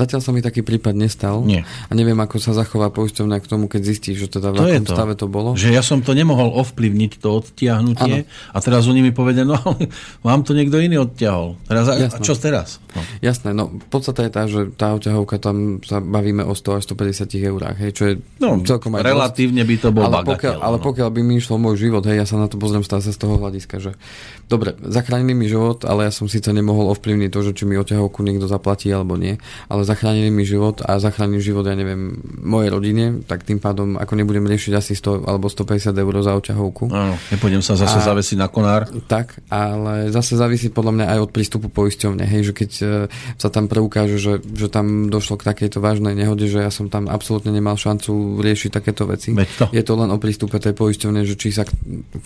[0.00, 1.44] Zatiaľ sa mi taký prípad nestal.
[1.44, 1.68] Nie.
[1.90, 4.84] A neviem, ako sa zachová poisťovňa k tomu, keď zistí, že teda v to akom
[4.86, 5.50] to, stave to bolo.
[5.58, 8.24] Že ja som to nemohol ovplyvniť, to odtiahnutie.
[8.24, 8.54] Ano.
[8.54, 9.58] A teraz oni mi povedia, no
[10.26, 11.60] vám to niekto iný odtiahol.
[11.68, 12.80] Teraz, a čo teraz?
[12.96, 13.02] No.
[13.20, 17.48] Jasné, no podstate je tá, že tá odťahovka tam sa bavíme o 100 až 150
[17.48, 19.70] eurách, hej, čo je No, celkom aj relatívne dosť.
[19.70, 20.84] by to bol ale pokiaľ, ale no.
[20.86, 23.34] pokiaľ by mi išlo môj život, hej, ja sa na to pozriem stále z toho
[23.34, 23.98] hľadiska, že
[24.46, 28.22] dobre, zachránili mi život, ale ja som síce nemohol ovplyvniť to, že či mi oťahovku
[28.22, 33.04] niekto zaplatí alebo nie, ale zachránili mi život a zachránili život, ja neviem, mojej rodine,
[33.26, 36.94] tak tým pádom, ako nebudem riešiť asi 100 alebo 150 eur za oťahovku.
[36.94, 38.86] Áno, nepôjdem sa zase a, zavesiť na konár.
[39.10, 42.86] Tak, ale zase závisí podľa mňa aj od prístupu poisťovne, hej, že keď e,
[43.34, 47.10] sa tam preukáže, že, že tam došlo k takejto vážnej nehode, že ja som tam
[47.10, 49.32] absolútne nemal šancu riešiť takéto veci.
[49.32, 49.72] to.
[49.72, 51.72] Je to len o prístupe tej poisťovne, že či sa k,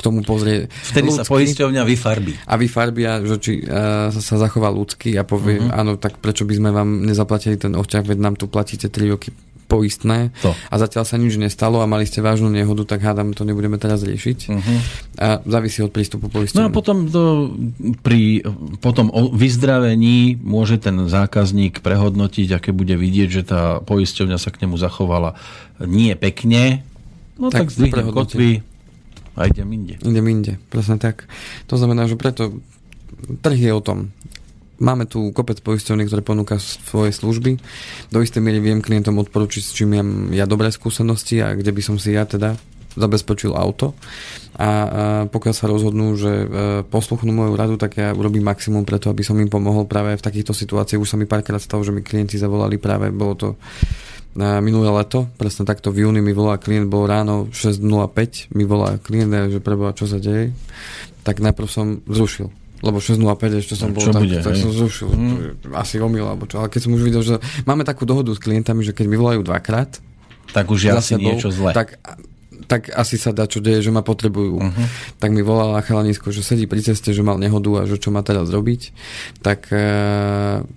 [0.02, 2.32] tomu pozrie Vtedy ľudský, sa poisťovňa vyfarbí.
[2.50, 5.78] A vyfarbia, že či uh, sa zachová ľudský a povie, uh-huh.
[5.78, 9.30] áno, tak prečo by sme vám nezaplatili ten oťah, veď nám tu platíte 3 roky
[9.72, 10.52] poistné to.
[10.52, 14.04] a zatiaľ sa nič nestalo a mali ste vážnu nehodu, tak hádam, to nebudeme teraz
[14.04, 14.38] riešiť.
[14.52, 14.78] Uh-huh.
[15.16, 16.68] A závisí od prístupu poistenia.
[16.68, 17.56] No a potom to,
[18.04, 18.44] pri
[18.84, 24.68] potom o vyzdravení môže ten zákazník prehodnotiť, aké bude vidieť, že tá poisťovňa sa k
[24.68, 25.40] nemu zachovala
[25.80, 26.84] nie pekne,
[27.40, 28.50] no tak, tak zdvihnem kotvy
[29.32, 29.96] a idem inde.
[30.04, 31.24] Idem inde, presne tak.
[31.72, 32.60] To znamená, že preto
[33.40, 34.12] trh je o tom.
[34.82, 37.54] Máme tu kopec poisťovní, ktoré ponúka svoje služby.
[38.10, 41.82] Do istej miery viem klientom odporučiť, s čím mám ja dobré skúsenosti a kde by
[41.86, 42.58] som si ja teda
[42.98, 43.94] zabezpečil auto.
[44.58, 46.46] A, pokiaľ sa rozhodnú, že e,
[46.84, 50.52] posluchnú moju radu, tak ja urobím maximum preto, aby som im pomohol práve v takýchto
[50.52, 51.00] situáciách.
[51.00, 53.48] Už sa mi párkrát stalo, že mi klienti zavolali práve, bolo to
[54.36, 58.96] na minulé leto, presne takto v júni mi volá klient, bol ráno 6.05, mi volá
[58.96, 60.56] klient, že preboha, čo sa deje,
[61.20, 65.08] tak najprv som zrušil lebo 6.05 ešte som no, bol, tak, bude, tak som zrušil.
[65.08, 65.54] Hmm.
[65.78, 66.58] Asi omyl, alebo čo.
[66.58, 69.46] Ale keď som už videl, že máme takú dohodu s klientami, že keď mi volajú
[69.46, 70.02] dvakrát,
[70.50, 71.70] tak už je asi sebou, niečo zle.
[71.70, 72.02] Tak
[72.66, 74.54] tak asi sa dá, čo deje, že ma potrebujú.
[74.58, 74.86] Uh-huh.
[75.18, 78.22] Tak mi volala chalanisko, že sedí pri ceste, že mal nehodu a že čo má
[78.24, 78.94] teraz robiť.
[79.42, 79.84] Tak e,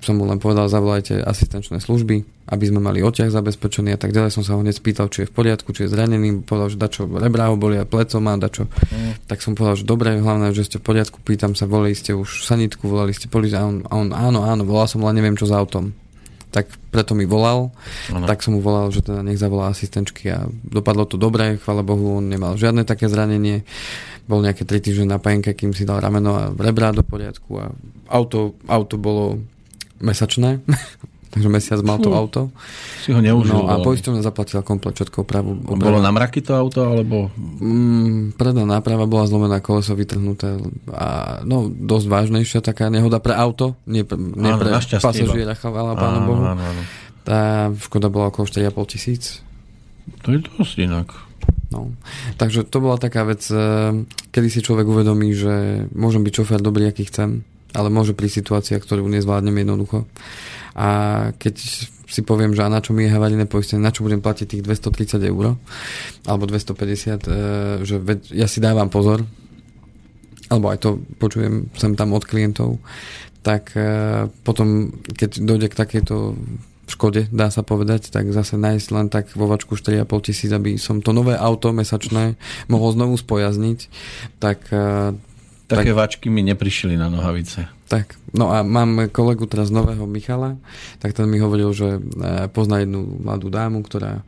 [0.02, 4.36] som mu len povedal, zavolajte asistenčné služby, aby sme mali oťah zabezpečený a tak ďalej.
[4.36, 6.46] Som sa ho hneď spýtal, či je v poriadku, či je zranený.
[6.46, 8.66] Povedal, že dačo rebrá ho boli a pleco má, dačo.
[8.66, 9.14] Uh-huh.
[9.30, 11.20] Tak som povedal, že dobre, hlavne, že ste v poriadku.
[11.22, 14.64] Pýtam sa, volali ste už sanitku, volali ste policiu a on, a on áno, áno,
[14.64, 16.05] volal som, len neviem čo za autom
[16.56, 17.76] tak preto mi volal,
[18.08, 18.24] ano.
[18.24, 22.24] tak som mu volal, že teda nech zavolá asistenčky a dopadlo to dobre, chvála Bohu,
[22.24, 23.68] on nemal žiadne také zranenie,
[24.24, 27.76] bol nejaké 3 týždne na penke, kým si dal rameno a rebra do poriadku a
[28.08, 29.44] auto, auto bolo
[30.00, 30.64] mesačné,
[31.36, 32.48] takže mesiac mal to auto.
[33.04, 33.52] Si ho neužil.
[33.52, 35.60] No a poistovne zaplatila komplet všetko opravu.
[35.60, 35.84] Opravu.
[35.84, 37.28] Bolo na mraky to auto, alebo?
[37.36, 40.56] Mm, predná náprava bola zlomená, koleso vytrhnuté
[40.96, 44.72] a no, dosť vážnejšia taká nehoda pre auto, nie, nie áno, pre
[45.04, 46.44] pasažiera, chvala pánu Bohu.
[46.48, 46.82] Áno, áno.
[47.28, 49.44] Tá škoda bola okolo 4,5 tisíc.
[50.24, 51.12] To je dosť inak.
[51.74, 51.92] No.
[52.40, 53.58] Takže to bola taká vec, eh,
[54.32, 57.44] kedy si človek uvedomí, že môžem byť šofér dobrý, aký chcem,
[57.76, 60.08] ale môže pri situáciách, ktorú nezvládnem jednoducho.
[60.76, 60.88] A
[61.40, 61.56] keď
[62.06, 64.64] si poviem, že a na čo mi je havarijné poistenie, na čo budem platiť tých
[64.64, 65.58] 230 eur,
[66.28, 67.40] alebo 250, e,
[67.82, 67.96] že
[68.36, 69.26] ja si dávam pozor,
[70.52, 72.78] alebo aj to počujem sem tam od klientov,
[73.42, 76.16] tak e, potom, keď dojde k takejto
[76.86, 81.02] škode, dá sa povedať, tak zase nájsť len tak vo vačku 4,5 tisíc, aby som
[81.02, 82.38] to nové auto mesačné
[82.70, 83.80] mohol znovu spojazniť,
[84.38, 85.18] tak e,
[85.66, 87.66] Také tak, vačky mi neprišli na nohavice.
[87.90, 90.58] Tak, no a mám kolegu teraz nového Michala,
[91.02, 94.22] tak ten mi hovoril, že e, pozná jednu mladú dámu, ktorá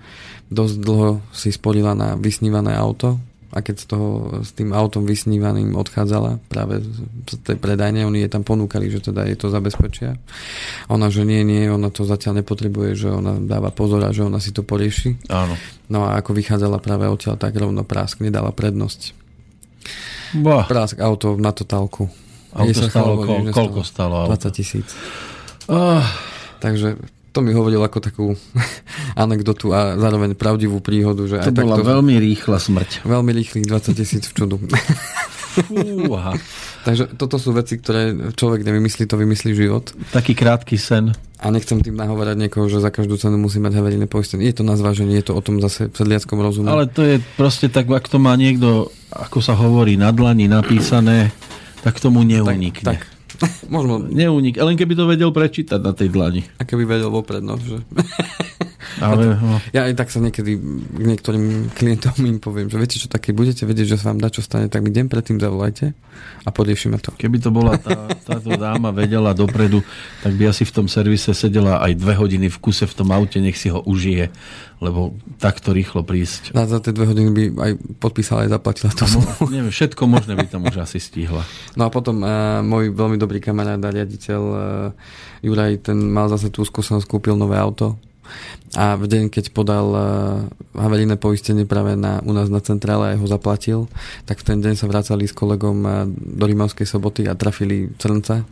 [0.50, 3.21] dosť dlho si sporila na vysnívané auto
[3.56, 4.08] a keď z toho,
[4.43, 6.84] s tým autom vysnívaným odchádzala práve
[7.26, 10.19] z tej predajne, oni je tam ponúkali, že teda je to zabezpečia.
[10.91, 14.43] Ona, že nie, nie, ona to zatiaľ nepotrebuje, že ona dáva pozor a že ona
[14.43, 15.15] si to porieši.
[15.32, 15.56] Áno.
[15.88, 19.15] No a ako vychádzala práve odtiaľ, tak rovno prásk nedala prednosť.
[20.36, 20.68] Bah.
[20.68, 22.10] Prásk auto na totálku.
[22.58, 24.34] Auto stálo, koľko, koľko stálo auto?
[24.34, 24.88] 20 tisíc.
[25.70, 26.02] Oh.
[26.58, 26.98] Takže
[27.38, 28.26] to mi hovoril ako takú
[29.24, 31.22] anekdotu a zároveň pravdivú príhodu.
[31.30, 32.90] Že to aj bola takto, veľmi rýchla smrť.
[33.06, 34.58] Veľmi rýchlych 20 tisíc v čudu.
[35.58, 36.38] Fúha.
[36.86, 39.90] Takže toto sú veci, ktoré človek nevymyslí, to vymyslí život.
[40.13, 41.13] Taký krátky sen.
[41.38, 44.50] A nechcem tým nahovárať niekoho, že za každú cenu musí mať havarijné poistenie.
[44.50, 46.70] Je to na zváženie, je to o tom zase v sedliackom rozume.
[46.74, 48.90] Ale to je proste tak, ak to má niekto,
[49.25, 51.34] ako sa hovorí, na dlani napísané,
[51.82, 52.86] tak tomu neunikne.
[52.86, 53.51] Tak, tak.
[53.73, 54.01] Možno...
[54.01, 56.41] Neunik, len keby to vedel prečítať na tej dlani.
[56.58, 57.82] A keby vedel vopred, no, že...
[58.97, 59.62] Ale, no.
[59.71, 63.33] Ja aj tak sa niekedy k niektorým klientom im poviem, že viete čo, tak keď
[63.33, 65.93] budete vedieť, že sa vám dá čo stane, tak mi deň predtým zavolajte
[66.45, 67.13] a poriešime to.
[67.13, 69.86] Keby to bola tá, táto dáma vedela dopredu,
[70.25, 73.37] tak by asi v tom servise sedela aj dve hodiny v kuse v tom aute,
[73.37, 74.33] nech si ho užije,
[74.81, 76.58] lebo takto rýchlo prísť.
[76.58, 77.71] A za tie dve hodiny by aj
[78.02, 79.06] podpísala, aj zaplatila to.
[79.13, 79.21] No,
[79.54, 81.45] neviem, všetko možné by tam už asi stihla.
[81.77, 84.60] No a potom uh, môj veľmi dobrý kamarát a riaditeľ uh,
[85.45, 88.00] Juraj, ten mal zase tú skúsenosť, kúpil nové auto
[88.75, 90.04] a v deň, keď podal uh,
[90.75, 93.88] havarijné poistenie práve na, u nás na centrále a ho zaplatil,
[94.28, 98.44] tak v ten deň sa vracali s kolegom uh, do Rimavskej soboty a trafili Crnca.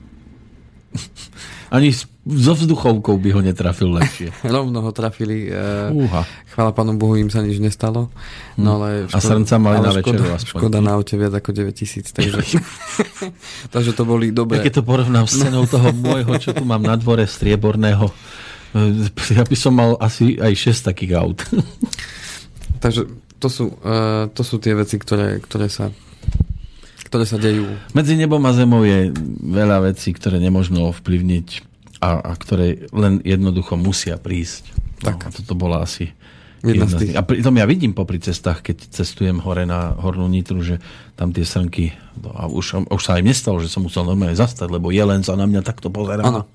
[1.75, 1.91] Ani
[2.25, 4.33] so vzduchovkou by ho netrafil lepšie.
[4.55, 5.45] Rovno ho trafili.
[5.53, 6.09] Uh,
[6.49, 8.09] Chvála pánu Bohu, im sa nič nestalo.
[8.57, 10.49] No, ale škoda, a srnca mali na večeru škoda, aspoň.
[10.57, 12.09] Škoda na aute viac ako 9 tisíc.
[12.09, 12.41] Takže,
[13.73, 14.65] takže to boli dobré.
[14.65, 18.09] Keď to porovnám s cenou toho môjho, čo tu mám na dvore strieborného,
[19.31, 21.39] ja by som mal asi aj 6 takých aut.
[22.83, 23.07] Takže
[23.39, 25.91] to sú, uh, to sú tie veci, ktoré, ktoré sa
[27.05, 27.63] ktoré sa dejú.
[27.95, 31.47] Medzi nebom a zemou je veľa vecí, ktoré nemožno ovplyvniť
[32.03, 34.73] a, a ktoré len jednoducho musia prísť.
[34.99, 35.23] Tak.
[35.23, 36.11] No, a toto bola asi
[36.65, 37.13] jedna z tých.
[37.15, 40.81] A pritom ja vidím popri cestách, keď cestujem hore na Hornú Nitru, že
[41.15, 44.67] tam tie srnky, no a už, už sa aj nestalo, že som musel normálne zastať,
[44.67, 46.25] lebo jelen sa na mňa takto pozerá.
[46.25, 46.49] Ano.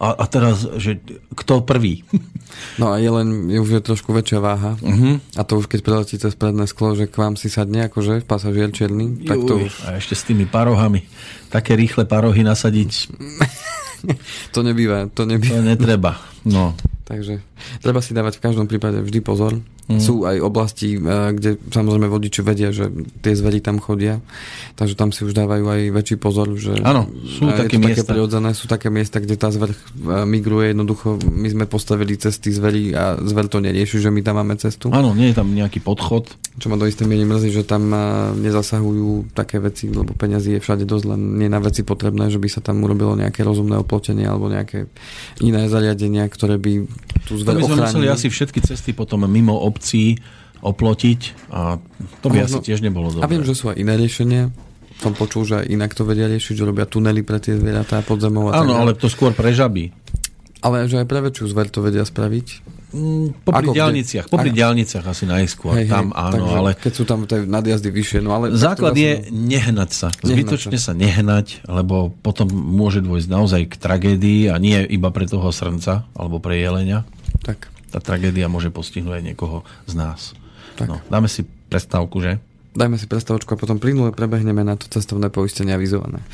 [0.00, 1.00] A, a teraz, že
[1.36, 2.04] kto prvý?
[2.76, 4.76] No a je len, už je trošku väčšia váha.
[4.76, 5.16] Uh-huh.
[5.36, 8.68] A to už keď preletí cez predné sklo, že k vám si sadne, akože pasažier
[8.68, 9.72] černý, tak to už...
[9.88, 11.00] A ešte s tými parohami.
[11.48, 13.08] Také rýchle parohy nasadiť.
[14.54, 15.58] to nebýva, to nebýva.
[15.58, 16.12] To netreba,
[16.44, 16.76] no.
[17.08, 17.40] Takže
[17.80, 19.56] treba si dávať v každom prípade vždy pozor.
[19.92, 20.00] Mm.
[20.00, 22.88] Sú aj oblasti, eh, kde samozrejme vodiči vedia, že
[23.20, 24.24] tie zvery tam chodia,
[24.76, 28.02] takže tam si už dávajú aj väčší pozor, že Áno, sú také miesta.
[28.02, 29.76] Také prirodzené, sú také miesta, kde tá zver
[30.24, 34.56] migruje, jednoducho my sme postavili cesty zvery a zver to nerieši, že my tam máme
[34.56, 34.88] cestu.
[34.90, 36.32] Áno, nie je tam nejaký podchod.
[36.56, 38.00] Čo ma do istej miery mrzí, že tam eh,
[38.40, 42.48] nezasahujú také veci, lebo peniazy je všade dosť, len nie na veci potrebné, že by
[42.48, 44.88] sa tam urobilo nejaké rozumné oplotenie alebo nejaké
[45.40, 46.86] iné zariadenia, ktoré by
[47.22, 50.22] tú zver by sme museli asi všetky cesty potom mimo obcí
[50.62, 51.82] oplotiť a
[52.22, 53.26] to by asi tiež nebolo dobré.
[53.26, 54.54] A viem, že sú aj iné riešenia.
[55.02, 58.54] Som počul, že inak to vedia riešiť, že robia tunely pre tie zvieratá pod zemou.
[58.54, 59.90] Áno, ale to skôr pre žaby.
[60.62, 62.78] Ale že aj pre väčšiu zver to vedia spraviť.
[62.94, 65.74] Mm, popri Ako diálniciach, popri diálniciach asi najskôr.
[65.74, 66.70] Hej, tam hej, áno, ale...
[66.78, 68.54] Keď sú tam tie nadjazdy vyššie, no ale...
[68.54, 69.48] Základ je no...
[69.50, 70.08] nehnať sa.
[70.14, 70.92] Zbytočne sa.
[70.92, 76.06] sa nehnať, lebo potom môže dôjsť naozaj k tragédii a nie iba pre toho srnca
[76.14, 77.02] alebo pre jelenia.
[77.42, 80.32] Tak tá tragédia môže postihnúť aj niekoho z nás.
[80.80, 80.88] Tak.
[80.88, 82.40] No, dáme si prestávku, že?
[82.72, 86.24] Dajme si prestávku a potom plynule prebehneme na to cestovné poistenie avizované.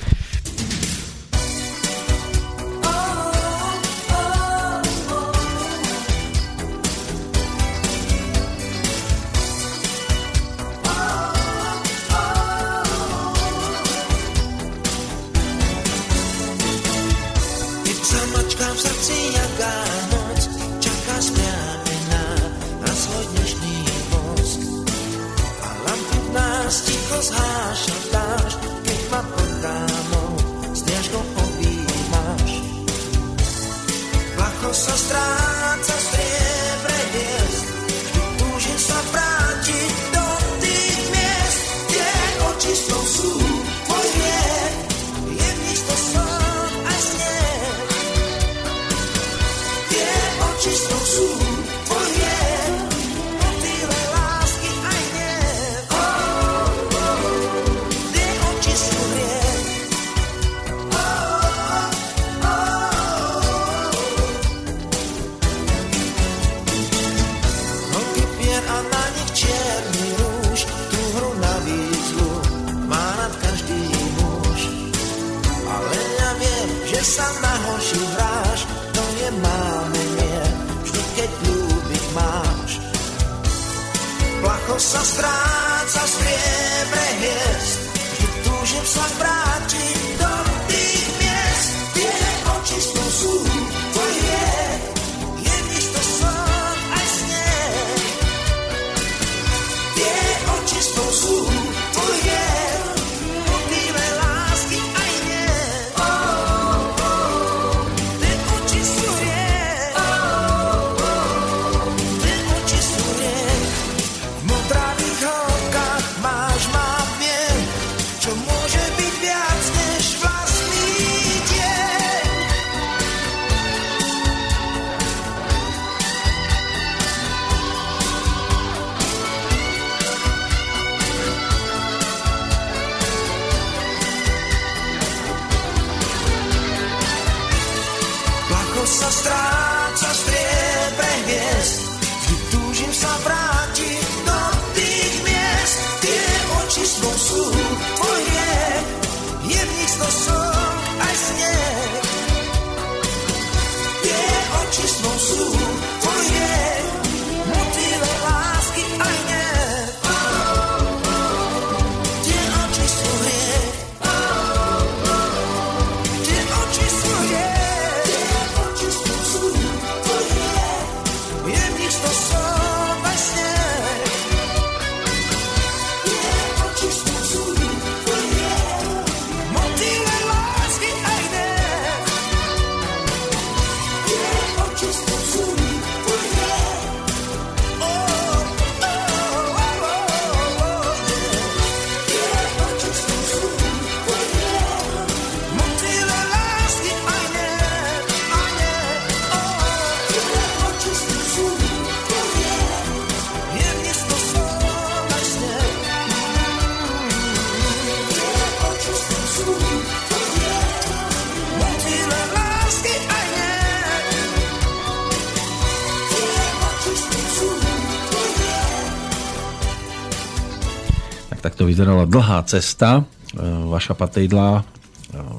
[221.89, 224.63] Vyzerala dlhá cesta, e, vaša patejdla e,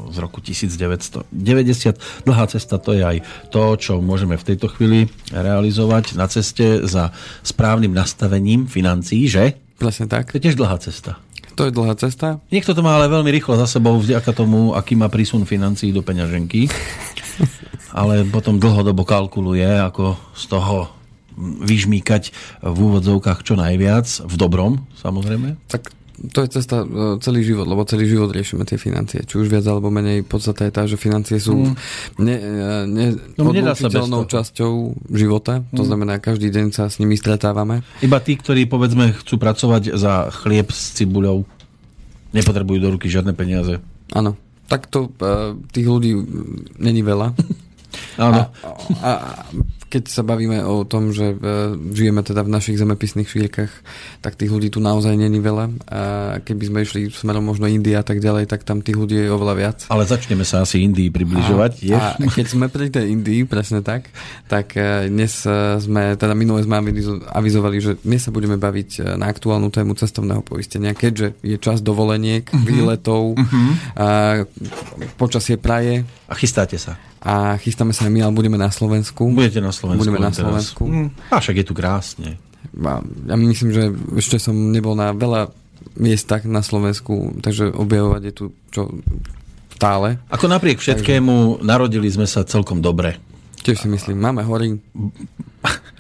[0.10, 2.26] z roku 1990.
[2.26, 3.22] Dlhá cesta to je aj
[3.54, 7.14] to, čo môžeme v tejto chvíli realizovať na ceste za
[7.46, 9.62] správnym nastavením financií, že?
[9.78, 10.34] Presne tak.
[10.34, 11.22] To je tiež dlhá cesta.
[11.54, 12.42] To je dlhá cesta.
[12.50, 16.02] Niekto to má ale veľmi rýchlo za sebou vďaka tomu, aký má prísun financií do
[16.02, 16.66] peňaženky.
[18.02, 20.90] ale potom dlhodobo kalkuluje, ako z toho
[21.62, 22.34] vyžmýkať
[22.66, 25.62] v úvodzovkách čo najviac, v dobrom samozrejme.
[25.70, 25.99] Tak
[26.32, 29.24] to je cesta e, celý život, lebo celý život riešime tie financie.
[29.24, 31.74] Či už viac alebo menej podstata je tá, že financie sú mm.
[32.20, 32.38] ne,
[32.86, 33.06] ne,
[33.40, 34.74] no, časťou
[35.16, 35.64] života.
[35.72, 35.88] To mm.
[35.88, 37.82] znamená, každý deň sa s nimi stretávame.
[38.04, 41.48] Iba tí, ktorí povedzme chcú pracovať za chlieb s cibuľou,
[42.36, 43.80] nepotrebujú do ruky žiadne peniaze.
[44.12, 44.36] Áno.
[44.70, 46.14] Tak to uh, tých ľudí
[46.78, 47.34] není veľa.
[48.22, 48.54] Áno.
[49.02, 49.12] A, a,
[49.90, 51.38] keď sa bavíme o tom, že e,
[51.98, 53.74] žijeme teda v našich zemepisných šírkach,
[54.22, 55.66] tak tých ľudí tu naozaj není veľa.
[55.90, 56.02] A
[56.46, 59.56] keby sme išli smerom možno India a tak ďalej, tak tam tých ľudí je oveľa
[59.58, 59.78] viac.
[59.90, 61.90] Ale začneme sa asi Indii približovať.
[61.90, 64.14] A, a keď sme pri tej Indii, presne tak,
[64.46, 66.78] tak e, dnes e, sme, teda minule sme
[67.34, 72.46] avizovali, že dnes sa budeme baviť na aktuálnu tému cestovného poistenia, keďže je čas dovoleniek,
[72.46, 72.62] uh-huh.
[72.62, 73.70] výletov, uh-huh.
[73.98, 74.08] A,
[75.18, 76.06] počasie praje.
[76.30, 79.28] A chystáte sa a chystáme sa aj my, ale budeme na Slovensku.
[79.36, 80.00] Budete na Slovensku.
[80.08, 80.84] Budeme na Slovensku.
[80.88, 82.40] Hm, a však je tu krásne.
[83.28, 85.52] Ja myslím, že ešte som nebol na veľa
[86.00, 88.82] miestach na Slovensku, takže objavovať je tu čo
[89.76, 90.20] stále.
[90.32, 91.68] Ako napriek všetkému, takže...
[91.68, 93.20] narodili sme sa celkom dobre.
[93.60, 94.80] Tiež si myslím, máme hory,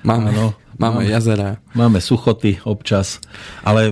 [0.07, 1.59] máme, ano, máme, máme jazera.
[1.75, 3.19] Máme suchoty občas,
[3.67, 3.91] ale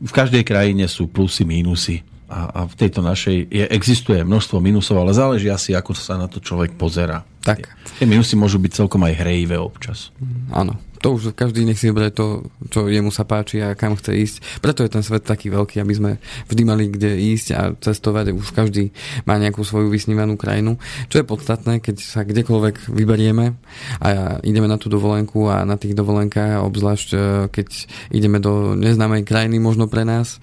[0.00, 5.02] v každej krajine sú plusy, mínusy a, a v tejto našej je, existuje množstvo minusov,
[5.02, 7.26] ale záleží asi, ako sa na to človek pozera.
[7.42, 7.66] Tak.
[7.98, 10.14] Tie minusy môžu byť celkom aj hrejivé občas.
[10.54, 14.12] Áno to už každý nech si vyberie to, čo jemu sa páči a kam chce
[14.12, 14.36] ísť.
[14.60, 16.10] Preto je ten svet taký veľký, aby sme
[16.52, 18.36] vždy mali kde ísť a cestovať.
[18.36, 18.92] Už každý
[19.24, 20.76] má nejakú svoju vysnívanú krajinu.
[21.08, 23.56] Čo je podstatné, keď sa kdekoľvek vyberieme
[24.04, 27.68] a ideme na tú dovolenku a na tých dovolenkách, obzvlášť e, keď
[28.12, 30.36] ideme do neznámej krajiny možno pre nás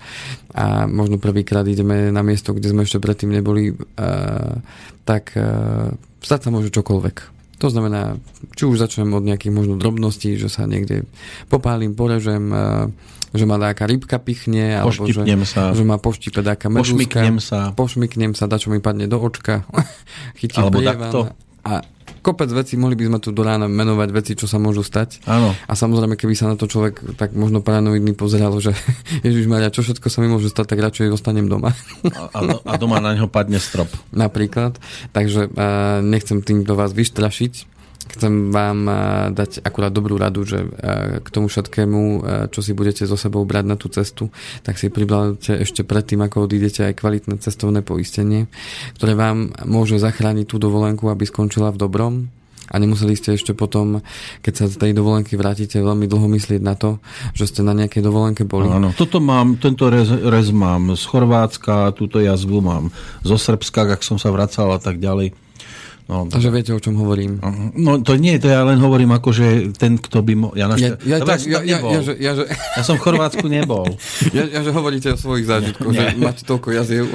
[0.58, 3.76] a možno prvýkrát ideme na miesto, kde sme ešte predtým neboli, e,
[5.06, 5.46] tak e,
[6.18, 8.22] stať sa môže čokoľvek to znamená,
[8.54, 11.10] či už začnem od nejakých možno drobností, že sa niekde
[11.50, 12.54] popálim, porežem,
[13.34, 15.74] že ma dáka rybka pichne, alebo že, sa.
[15.74, 16.94] že ma poštípe dáka medúska.
[16.94, 17.74] Pošmiknem sa.
[17.74, 19.66] Pošmiknem sa, dačo mi padne do očka.
[20.40, 21.34] Chytí alebo takto.
[21.66, 21.82] A
[22.28, 25.24] kopec vecí, mohli by sme tu do rána menovať veci, čo sa môžu stať.
[25.24, 25.56] Áno.
[25.56, 28.76] A samozrejme, keby sa na to človek tak možno paranoidný pozeral, že
[29.26, 31.72] Ježiš Maria, čo všetko sa mi môže stať, tak radšej ostanem doma.
[32.36, 33.88] A, a doma na ňo padne strop.
[34.12, 34.76] Napríklad.
[35.16, 37.77] Takže uh, nechcem tým do vás vyštrašiť
[38.08, 38.96] Chcem vám eh,
[39.36, 42.20] dať akurát dobrú radu, že eh, k tomu všetkému, eh,
[42.52, 44.32] čo si budete so sebou brať na tú cestu,
[44.64, 48.48] tak si pribláte ešte predtým, ako odídete aj kvalitné cestovné poistenie,
[48.96, 52.14] ktoré vám môže zachrániť tú dovolenku, aby skončila v dobrom,
[52.68, 54.04] a nemuseli ste ešte potom,
[54.44, 57.00] keď sa z tej dovolenky vrátite, veľmi dlho myslieť na to,
[57.32, 58.68] že ste na nejakej dovolenke boli.
[58.68, 62.92] Áno, toto mám, tento rez, rez mám z Chorvátska, túto jazvu mám
[63.24, 65.32] zo Srbska, ak som sa vracal a tak ďalej.
[66.08, 67.44] No, Takže viete, o čom hovorím.
[67.76, 70.34] No to nie, to ja len hovorím ako, že ten, kto by...
[70.40, 70.48] Mo...
[70.56, 71.04] Ja, našťa...
[71.04, 72.44] ja, ja, tak, ja, ja, ja, že, ja, že...
[72.48, 73.92] ja som v Chorvátsku nebol.
[74.38, 77.12] ja, ja, že hovoríte o svojich zážitkoch, že máte toľko jaziev.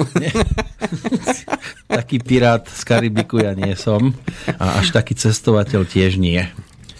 [1.97, 4.13] taký pirát z Karibiku ja nie som.
[4.61, 6.45] A až taký cestovateľ tiež nie.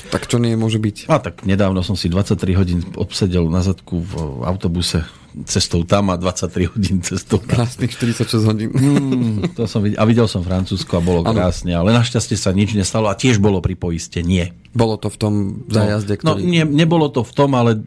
[0.10, 1.14] Tak čo nie môže byť?
[1.14, 5.06] A tak nedávno som si 23 hodín obsedel na zadku v autobuse
[5.50, 7.66] cestou tam a 23 hodín cestou tam.
[7.66, 8.70] Krásnych 46 hodín.
[8.70, 11.34] Mm, to som videl, a videl som Francúzsko a bolo ano.
[11.34, 13.74] krásne, ale našťastie sa nič nestalo a tiež bolo pri
[14.22, 14.54] nie.
[14.74, 15.34] Bolo to v tom
[15.70, 16.42] zájazde, no, ktorý...
[16.42, 17.78] No, nie, nebolo to v tom, ale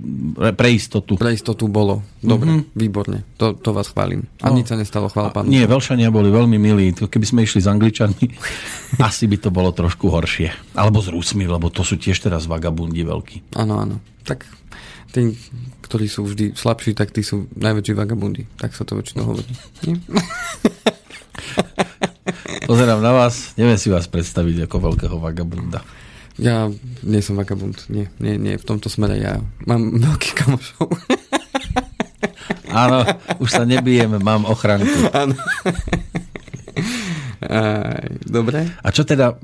[0.54, 1.18] pre istotu.
[1.18, 2.06] Pre istotu bolo.
[2.22, 2.78] Dobre, mm-hmm.
[2.78, 3.18] výborne.
[3.42, 4.30] To, to vás chválim.
[4.38, 4.58] A no.
[4.58, 5.50] nič sa nestalo, chvála pánu.
[5.50, 6.94] Nie, Velšania boli veľmi milí.
[6.94, 8.26] Keby sme išli s Angličanmi,
[9.08, 10.78] asi by to bolo trošku horšie.
[10.78, 13.58] Alebo s Rusmi, lebo to sú tiež teraz vagabundi veľkí.
[13.58, 13.98] Áno, áno.
[14.22, 14.46] Tak
[15.10, 15.34] tí,
[15.86, 18.50] ktorí sú vždy slabší, tak tí sú najväčší vagabundi.
[18.58, 19.46] Tak sa to väčšinou hovorí.
[22.66, 25.86] Pozerám na vás, neviem si vás predstaviť ako veľkého vagabunda.
[26.36, 26.66] Ja
[27.06, 30.90] nie som vagabund, nie, nie, nie, v tomto smere ja mám veľkých kamošov.
[32.76, 33.06] Áno,
[33.40, 35.08] už sa nebijeme, mám ochranku.
[35.14, 35.32] Áno.
[38.24, 38.68] Dobre.
[38.80, 39.36] A čo teda,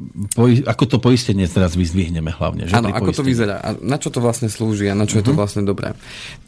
[0.64, 2.68] ako to poistenie teraz vyzdvihneme hlavne?
[2.72, 5.24] Áno, ako to vyzerá a na čo to vlastne slúži a na čo uh-huh.
[5.24, 5.38] je to mhm.
[5.38, 5.93] vlastne dobré.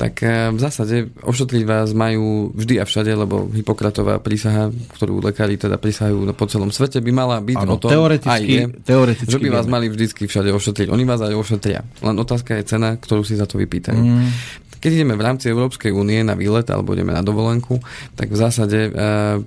[0.01, 5.61] Tak eh, v zásade ošetriť vás majú vždy a všade, lebo Hipokratová prísaha, ktorú lekári
[5.61, 9.33] teda prísahajú po celom svete, by mala byť ano, o tom, teoreticky, aj je, teoreticky
[9.33, 10.89] že by vás mali vždycky všade ošetriť.
[10.91, 11.81] Oni vás aj ošetria.
[12.03, 14.01] Len otázka je cena, ktorú si za to vypýtajú.
[14.01, 17.81] Mm Keď ideme v rámci Európskej únie na výlet alebo ideme na dovolenku,
[18.13, 18.93] tak v zásade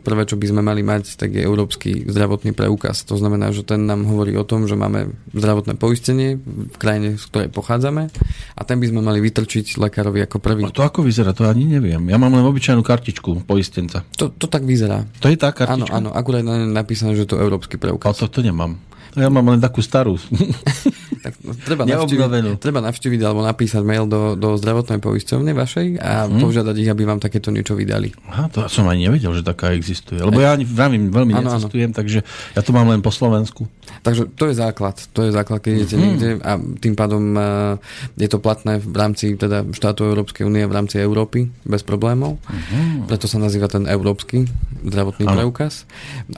[0.02, 3.06] prvé, čo by sme mali mať, tak je Európsky zdravotný preukaz.
[3.06, 7.24] To znamená, že ten nám hovorí o tom, že máme zdravotné poistenie v krajine, z
[7.30, 8.10] ktorej pochádzame
[8.58, 10.66] a ten by sme mali vytrčiť lekárovi ako prvý.
[10.66, 12.02] A to ako vyzerá, to ani neviem.
[12.10, 14.02] Ja mám len obyčajnú kartičku poistenca.
[14.18, 15.06] To, to tak vyzerá.
[15.22, 15.94] To je tá kartička?
[15.94, 18.18] Áno, áno, akurát je napísané, že to je Európsky preukaz.
[18.18, 18.74] A to, to nemám.
[19.14, 20.18] Ja mám len takú starú.
[21.22, 26.26] tak, no, treba, navštíviť, treba navštíviť alebo napísať mail do, do zdravotnej poisťovne vašej a
[26.26, 26.41] hmm.
[26.41, 28.11] požiadať ich, aby vám takéto niečo vydali.
[28.30, 30.20] Aha, to som ani nevedel, že taká existuje.
[30.20, 31.97] Lebo ja ani veľmi, veľmi ano, necestujem, ano.
[31.97, 32.20] takže
[32.53, 33.65] ja to mám len po Slovensku.
[34.03, 34.99] Takže to je základ.
[35.15, 36.03] To je základ, keď idete hmm.
[36.03, 37.80] niekde a tým pádom uh,
[38.20, 42.38] je to platné v rámci teda štátu Európskej únie, v rámci Európy bez problémov.
[42.47, 43.07] Hmm.
[43.07, 44.43] Preto sa nazýva ten Európsky
[44.84, 45.47] zdravotný ano.
[45.47, 45.88] preukaz.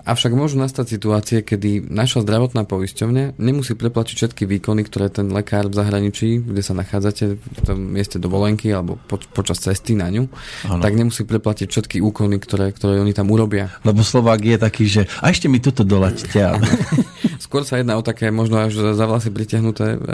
[0.06, 5.66] Avšak môžu nastať situácie, kedy naša zdravotná poisťovňa nemusí preplatiť všetky výkony, ktoré ten lekár
[5.66, 10.30] v zahraničí, kde sa nachádzate v tom mieste dovolenky alebo po, počas cesty na ňu,
[10.70, 10.82] ano.
[10.84, 13.74] tak nemusí preplatiť všetky úkony, ktoré, ktoré oni tam urobia.
[13.82, 16.62] Lebo Slovák je taký, že a ešte mi toto dolaďte.
[17.46, 20.08] Skôr sa jedná o také možno až za vlasy pritiahnuté e, e,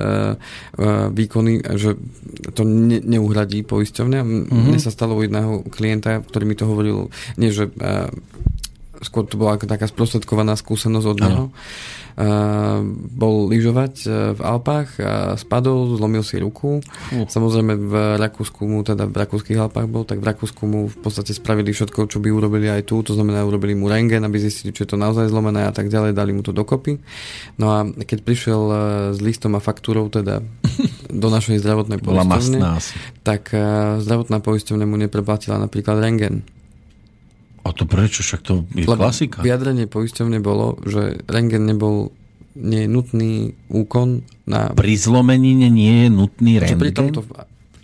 [1.12, 2.00] výkony, že
[2.56, 4.22] to ne, neuhradí poisťovňa.
[4.22, 4.66] Mm-hmm.
[4.72, 8.08] Mne sa stalo u jedného klienta, ktorý mi to hovoril, nie že e,
[9.02, 11.44] skôr to bola taká sprostredkovaná skúsenosť od neho.
[12.16, 12.80] Uh,
[13.12, 16.80] bol lyžovať v Alpách a spadol, zlomil si ruku.
[17.12, 17.28] Uh.
[17.28, 21.36] Samozrejme v Rakúsku mu, teda v rakúskych Alpách bol, tak v Rakúsku mu v podstate
[21.36, 24.88] spravili všetko, čo by urobili aj tu, to znamená urobili mu rengen, aby zistili, či
[24.88, 27.04] je to naozaj zlomené a tak ďalej, dali mu to dokopy.
[27.60, 28.62] No a keď prišiel
[29.12, 30.40] s listom a faktúrou teda
[31.24, 32.60] do našej zdravotnej poisťovne,
[33.28, 33.52] tak
[34.00, 36.48] zdravotná poisťovňa mu nepreplatila napríklad rengen.
[37.66, 38.22] A to prečo?
[38.22, 39.42] Však to je Lebo klasika.
[39.42, 42.14] Vyjadrenie poisťovne bolo, že rengen nebol
[42.56, 43.34] nie je nutný
[43.68, 44.72] úkon na...
[44.72, 46.80] Pri zlomenine nie je nutný rengen?
[46.80, 47.26] Pri tomto,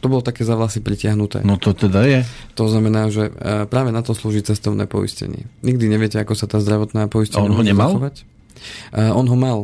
[0.01, 1.43] to bolo také za vlasy pritiahnuté.
[1.43, 2.21] No to teda je.
[2.55, 5.45] To znamená, že e, práve na to slúži cestovné poistenie.
[5.61, 7.97] Nikdy neviete, ako sa tá zdravotná poistenie A on ho nemal?
[7.97, 8.15] Zachovať.
[8.93, 9.59] Uh, on ho mal.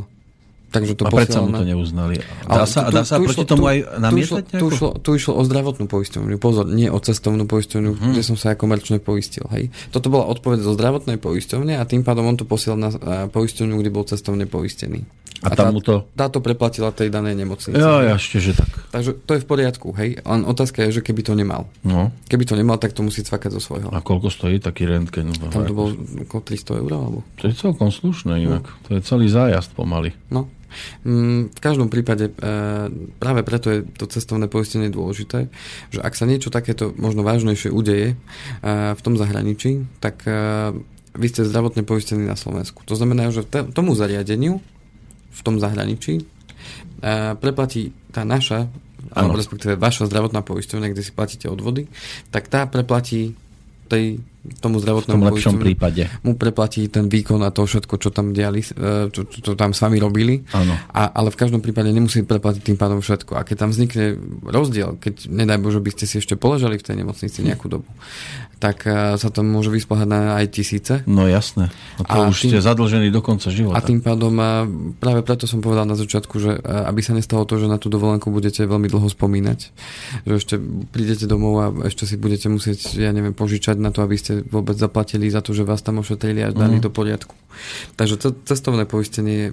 [0.68, 2.20] Takže to a predsa mu to neuznali.
[2.43, 4.43] Dá sa, tu, dá sa tu proti išlo, tomu aj namietať?
[4.51, 6.36] Tu, tu, išlo, tu išlo o zdravotnú poisťovňu.
[6.38, 8.11] Pozor, nie o cestovnú poisťovňu, hmm.
[8.13, 9.47] kde som sa ako komerčne poistil.
[9.55, 9.72] Hej.
[9.95, 12.91] Toto bola odpoveď zo zdravotnej poisťovne a tým pádom on to posielal na
[13.32, 15.07] poisťovňu, kde bol cestovne poistený.
[15.45, 16.03] A, a tam tá, mu to...
[16.18, 17.78] Táto preplatila tej danej nemocnici.
[17.78, 18.74] Ja, ja, ešte, že tak.
[18.89, 20.18] Takže to je v poriadku, hej.
[20.26, 21.70] Len otázka je, že keby to nemal.
[21.86, 22.09] No.
[22.26, 23.93] Keby to nemal, tak to musí cvakať zo svojho.
[23.93, 25.30] A koľko stojí taký rentgen?
[25.53, 27.20] Tam to bol okolo 300 eur, alebo?
[27.38, 28.65] To je celkom slušné inak.
[28.65, 28.78] No.
[28.89, 30.18] To je celý zájazd pomaly.
[30.34, 30.49] No.
[31.03, 32.34] Mm, v každom prípade e,
[33.18, 35.47] práve preto je to cestovné poistenie dôležité,
[35.91, 38.15] že ak sa niečo takéto možno vážnejšie udeje e,
[38.93, 40.32] v tom zahraničí, tak e,
[41.18, 42.86] vy ste zdravotne poistení na Slovensku.
[42.86, 44.61] To znamená, že tomu zariadeniu
[45.34, 46.26] v tom zahraničí
[47.41, 48.70] preplatí tá naša,
[49.13, 51.89] alebo respektíve vaša zdravotná poisťovňa, kde si platíte odvody,
[52.34, 53.38] tak tá preplatí
[53.88, 54.20] tej
[54.60, 56.08] tomu zdravotnému v lepšom prípade.
[56.24, 59.80] mu preplatí ten výkon a to všetko, čo tam diali, e, čo, čo, tam s
[59.84, 60.43] vami robili.
[60.56, 60.74] Ano.
[60.91, 63.38] A, ale v každom prípade nemusí preplatiť tým pádom všetko.
[63.38, 66.95] A keď tam vznikne rozdiel, keď nedaj Bože by ste si ešte položali v tej
[67.04, 67.89] nemocnici nejakú dobu,
[68.58, 70.93] tak e, sa to môže vyspáhať na aj tisíce.
[71.06, 71.70] No jasné.
[72.02, 73.78] A to a už tým, ste zadlžení do konca života.
[73.78, 74.45] A tým pádom e,
[74.98, 78.34] práve preto som povedal na začiatku, že aby sa nestalo to, že na tú dovolenku
[78.34, 79.60] budete veľmi dlho spomínať,
[80.26, 80.56] že ešte
[80.89, 84.78] prídete domov a ešte si budete musieť, ja neviem, požičať na to, aby ste vôbec
[84.78, 86.84] zaplatili za to, že vás tam ošetrili a dali mm.
[86.84, 87.34] do poriadku.
[87.95, 89.47] Takže cestovné poistenie je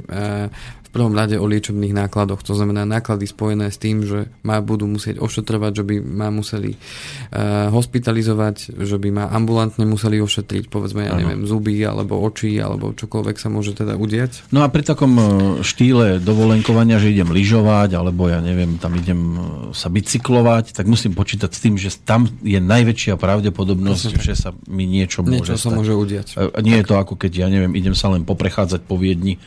[0.84, 2.46] v prvom rade o liečebných nákladoch.
[2.46, 6.78] To znamená náklady spojené s tým, že ma budú musieť ošetrovať, že by ma museli
[6.78, 12.94] uh, hospitalizovať, že by ma ambulantne museli ošetriť, povedzme, ja neviem, zuby alebo oči alebo
[12.94, 14.46] čokoľvek sa môže teda udiať.
[14.54, 15.24] No a pri takom e,
[15.66, 19.38] štýle dovolenkovania, že idem lyžovať alebo ja neviem, tam idem e,
[19.74, 24.86] sa bicyklovať, tak musím počítať s tým, že tam je najväčšia pravdepodobnosť, že sa mi
[24.86, 26.38] niečo, niečo môže sa môže udiať.
[26.62, 26.80] Nie tak.
[26.80, 29.38] je to ako keď, ja neviem, idem sa len poprechádzať po Viedni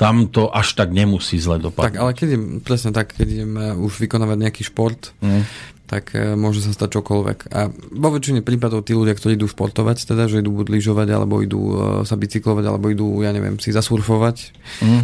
[0.00, 1.92] tam to až tak nemusí zle dopadnúť.
[1.92, 5.44] Tak, ale keď idem, presne tak, keď idem uh, už vykonávať nejaký šport, mm.
[5.84, 7.52] tak uh, môže sa stať čokoľvek.
[7.52, 7.68] A
[8.00, 11.60] vo väčšine prípadov tí ľudia, ktorí idú športovať, teda, že idú buď lyžovať, alebo idú
[11.60, 11.76] uh,
[12.08, 15.00] sa bicyklovať, alebo idú, ja neviem, si zasurfovať, mm.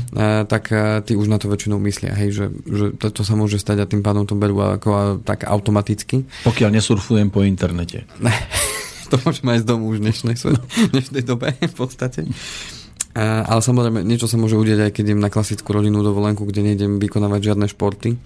[0.49, 3.61] tak uh, tí už na to väčšinou myslia, hej, že, že to, to sa môže
[3.61, 6.25] stať a tým pádom to berú ako tak automaticky.
[6.49, 8.09] Pokiaľ nesurfujem po internete.
[9.13, 10.37] to môžeme aj z domu už v dnešnej,
[10.93, 12.27] dnešnej dobe v podstate.
[13.17, 17.01] Ale samozrejme, niečo sa môže udiať aj keď idem na klasickú rodinnú dovolenku, kde nejdem
[17.01, 18.21] vykonávať žiadne športy,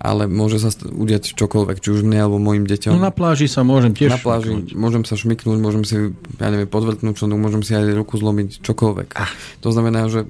[0.00, 2.96] ale môže sa udiať čokoľvek, či už mne alebo mojim deťom.
[2.96, 4.72] No na pláži sa môžem tiež Na pláži šmiknúť.
[4.72, 9.08] môžem sa šmiknúť, môžem si, ja neviem, podvrtnúť členok, môžem si aj ruku zlomiť, čokoľvek.
[9.20, 9.28] Ah.
[9.60, 10.28] To znamená, že e,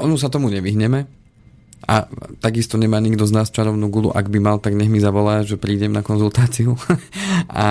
[0.00, 1.04] onu sa tomu nevyhneme,
[1.86, 2.10] A
[2.42, 5.60] takisto nemá nikto z nás čarovnú gulu, ak by mal, tak nech mi zavolá, že
[5.60, 6.74] prídem na konzultáciu.
[7.52, 7.66] a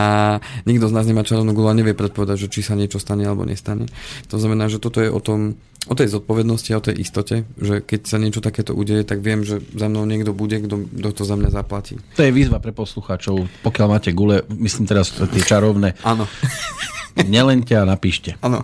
[0.64, 3.43] nikto z nás nemá čarovnú gulu a nevie predpovedať, že či sa niečo stane alebo
[3.43, 3.89] nestane.
[4.32, 7.80] To znamená, že toto je o tom, o tej zodpovednosti a o tej istote, že
[7.80, 11.24] keď sa niečo takéto udeje, tak viem, že za mnou niekto bude, kto, kto to
[11.24, 11.95] za mňa zaplatí.
[12.20, 13.47] To je výzva pre poslucháčov.
[13.64, 15.95] Pokiaľ máte gule, myslím teraz tie čarovné.
[16.03, 16.28] Áno.
[17.26, 18.38] Nelente a napíšte.
[18.45, 18.61] Áno.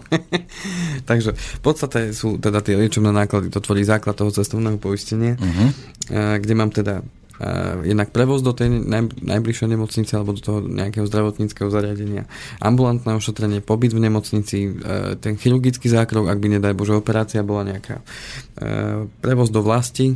[1.10, 5.70] Takže v podstate sú teda tie liečebné náklady, to tvorí základ toho cestovného poistenia, uh-huh.
[6.38, 7.02] kde mám teda
[7.84, 8.72] jednak prevoz do tej
[9.20, 12.30] najbližšej nemocnice alebo do toho nejakého zdravotníckého zariadenia,
[12.62, 14.72] ambulantné ošetrenie, pobyt v nemocnici,
[15.20, 18.00] ten chirurgický zákrok, ak by nedaj Bože operácia bola nejaká,
[19.20, 20.16] prevoz do vlasti,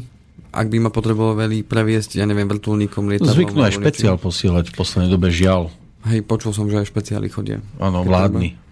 [0.54, 3.36] ak by ma potrebovali previesť, ja neviem, vrtulníkom lietadlom.
[3.36, 5.74] Zvyknú aj špeciál posielať v poslednej dobe, žiaľ.
[6.06, 7.64] Hej, počul som, že aj špeciály chodia.
[7.82, 8.68] Áno, vládni.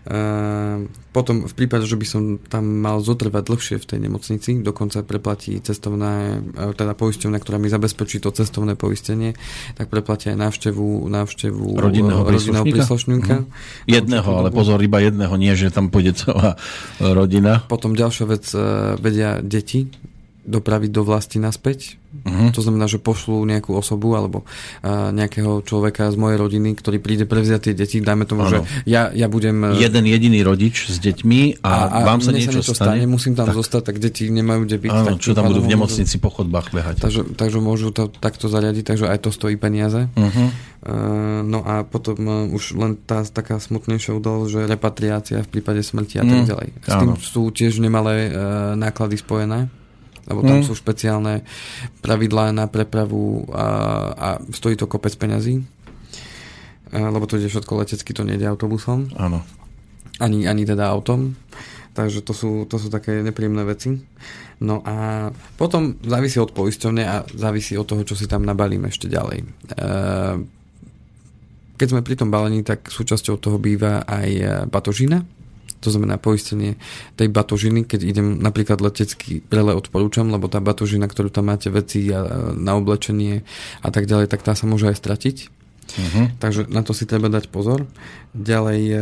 [0.00, 5.04] Uh, potom v prípade, že by som tam mal zotrvať dlhšie v tej nemocnici, dokonca
[5.04, 9.36] preplatí cestovná, e, teda poisťovňa, ktorá mi zabezpečí to cestovné poistenie,
[9.76, 13.44] tak preplatí aj návštevu, návštevu rodinného, rodinného príslušníka.
[13.44, 13.46] Mm.
[13.90, 16.56] Jedného, ale pozor, iba jedného, nie, že tam pôjde celá
[16.96, 17.60] rodina.
[17.68, 19.90] Potom ďalšia vec, uh, vedia deti
[20.50, 21.96] dopraviť do vlasti naspäť.
[22.10, 22.50] Uh-huh.
[22.50, 27.22] To znamená, že pošlú nejakú osobu alebo uh, nejakého človeka z mojej rodiny, ktorý príde
[27.22, 28.02] prevziať tie deti.
[28.02, 28.50] Dajme tomu, ano.
[28.50, 29.62] že ja, ja budem...
[29.62, 32.98] E, Jeden jediný rodič s deťmi a, a, a vám sa niečo, niečo stane.
[32.98, 33.04] stane.
[33.06, 33.54] Musím tam tak.
[33.54, 34.90] zostať, tak deti nemajú kde byť.
[34.90, 36.96] Áno, tak čo tam budú v nemocnici môžu, po chodbách behať.
[36.98, 40.10] Takže, takže môžu to takto zariadiť, takže aj to stojí peniaze.
[40.10, 40.50] Uh-huh.
[40.80, 45.84] Uh, no a potom uh, už len tá taká smutnejšia udalosť, že repatriácia v prípade
[45.84, 46.48] smrti a tak mm.
[46.48, 46.68] ďalej.
[46.88, 49.68] S tým sú tiež nemalé uh, náklady spojené
[50.30, 50.66] lebo tam mm.
[50.70, 51.42] sú špeciálne
[52.00, 53.66] pravidlá na prepravu a,
[54.14, 55.66] a stojí to kopec peňazí.
[56.94, 59.10] A, lebo to ide všetko letecky, to nejde autobusom.
[59.18, 59.42] Áno.
[60.22, 61.34] Ani, ani teda autom.
[61.90, 63.98] Takže to sú, to sú také nepríjemné veci.
[64.62, 65.28] No a
[65.58, 69.42] potom závisí od poisťovne a závisí od toho, čo si tam nabalím ešte ďalej.
[69.42, 69.46] E,
[71.80, 75.24] keď sme pri tom balení, tak súčasťou toho býva aj batožina,
[75.80, 76.76] to znamená poistenie
[77.16, 82.08] tej batožiny, keď idem napríklad letecký prele odporúčam, lebo tá batožina, ktorú tam máte veci
[82.12, 83.42] a na oblečenie
[83.80, 85.59] a tak ďalej, tak tá sa môže aj stratiť.
[85.96, 86.26] Uh-huh.
[86.38, 87.86] Takže na to si treba dať pozor.
[88.30, 88.98] Ďalej, e,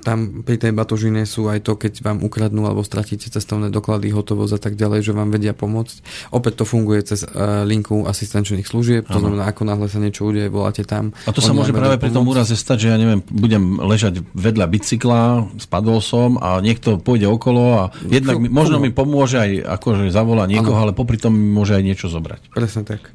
[0.00, 4.56] tam pri tej batožine sú aj to, keď vám ukradnú alebo stratíte cestovné doklady, hotovosť
[4.56, 6.30] a tak ďalej, že vám vedia pomôcť.
[6.32, 7.28] Opäť to funguje cez e,
[7.68, 9.28] linku asistenčných služieb, to ano.
[9.28, 11.12] znamená, ako náhle sa niečo udeje, voláte tam.
[11.28, 14.66] A to sa môže práve pri tom úraze stať, že ja neviem, budem ležať vedľa
[14.72, 15.22] bicykla,
[15.60, 20.48] spadol som a niekto pôjde okolo a jednak mi, možno mi pomôže aj akože zavolá
[20.48, 20.88] niekoho, ano.
[20.88, 22.56] ale popri tom mi môže aj niečo zobrať.
[22.56, 23.12] Presne tak.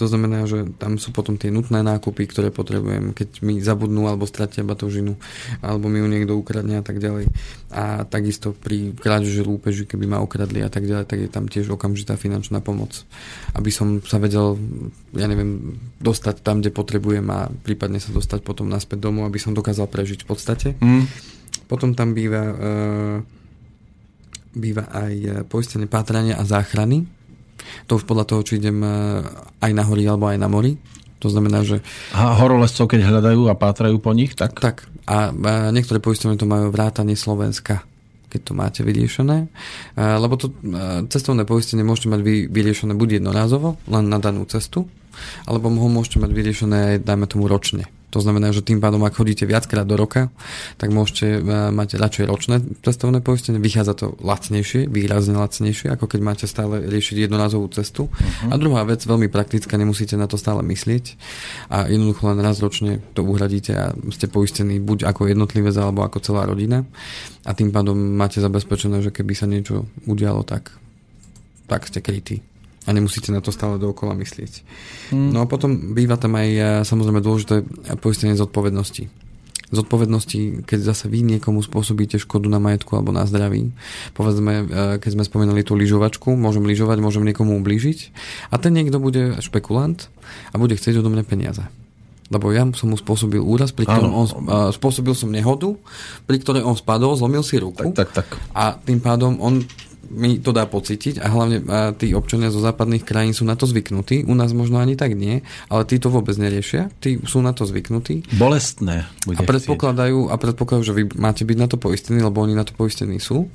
[0.00, 4.30] To znamená, že tam sú potom tie nutné nákupy, ktoré potrebujem, keď mi zabudnú alebo
[4.30, 5.18] stratia batožinu,
[5.58, 7.26] alebo mi ju niekto ukradne a tak ďalej.
[7.74, 11.74] A takisto pri krádeži lúpeži, keby ma ukradli a tak ďalej, tak je tam tiež
[11.74, 13.02] okamžitá finančná pomoc.
[13.58, 14.54] Aby som sa vedel,
[15.18, 19.50] ja neviem, dostať tam, kde potrebujem a prípadne sa dostať potom naspäť domov, aby som
[19.50, 20.68] dokázal prežiť v podstate.
[20.78, 21.10] Mm.
[21.66, 22.56] Potom tam býva, e,
[24.54, 27.06] býva aj poistenie pátrania a záchrany,
[27.86, 28.90] to už podľa toho, či idem e,
[29.60, 30.72] aj na hory alebo aj na mori.
[31.20, 31.84] To znamená, že...
[32.16, 34.56] A horolezcov, keď hľadajú a pátrajú po nich, tak?
[34.56, 34.88] Tak.
[35.04, 35.32] A
[35.70, 37.84] niektoré poistovne to majú vrátanie Slovenska
[38.30, 39.50] keď to máte vyriešené.
[39.98, 40.54] Lebo to
[41.10, 44.86] cestovné poistenie môžete mať vyriešené buď jednorázovo, len na danú cestu,
[45.50, 47.90] alebo ho môžete mať vyriešené aj, dajme tomu, ročne.
[48.10, 50.34] To znamená, že tým pádom, ak chodíte viackrát do roka,
[50.76, 51.40] tak môžete e,
[51.70, 53.62] mať radšej ročné cestovné poistenie.
[53.62, 58.10] Vychádza to lacnejšie, výrazne lacnejšie, ako keď máte stále riešiť jednorazovú cestu.
[58.10, 58.50] Uh-huh.
[58.50, 61.14] A druhá vec, veľmi praktická, nemusíte na to stále myslieť.
[61.70, 66.18] A jednoducho len raz ročne to uhradíte a ste poistení buď ako jednotlivec alebo ako
[66.18, 66.82] celá rodina.
[67.46, 70.74] A tým pádom máte zabezpečené, že keby sa niečo udialo, tak,
[71.70, 72.49] tak ste krytí
[72.86, 74.64] a nemusíte na to stále dookola myslieť.
[75.12, 75.36] Hmm.
[75.36, 77.66] No a potom býva tam aj eh, samozrejme dôležité
[78.00, 79.12] poistenie zodpovednosti.
[79.70, 83.70] Zodpovednosti, keď zase vy niekomu spôsobíte škodu na majetku alebo na zdraví.
[84.16, 84.64] Povedzme, eh,
[84.96, 87.98] keď sme spomenuli tú lyžovačku, môžem lyžovať, môžem niekomu ublížiť
[88.48, 90.08] a ten niekto bude špekulant
[90.50, 91.64] a bude chcieť odo mňa peniaze
[92.30, 95.74] lebo ja som mu spôsobil úraz, pri ktorom on, uh, spôsobil som nehodu,
[96.30, 97.90] pri ktorej on spadol, zlomil si ruku.
[97.90, 98.26] Tak, tak, tak.
[98.54, 99.66] A tým pádom on
[100.10, 103.64] mi to dá pocítiť a hlavne a tí občania zo západných krajín sú na to
[103.64, 107.54] zvyknutí, u nás možno ani tak nie, ale tí to vôbec neriešia, tí sú na
[107.54, 108.26] to zvyknutí.
[108.34, 109.06] Bolestné.
[109.22, 112.66] Bude a predpokladajú, a predpokladajú, že vy máte byť na to poistení, lebo oni na
[112.66, 113.46] to poistení sú.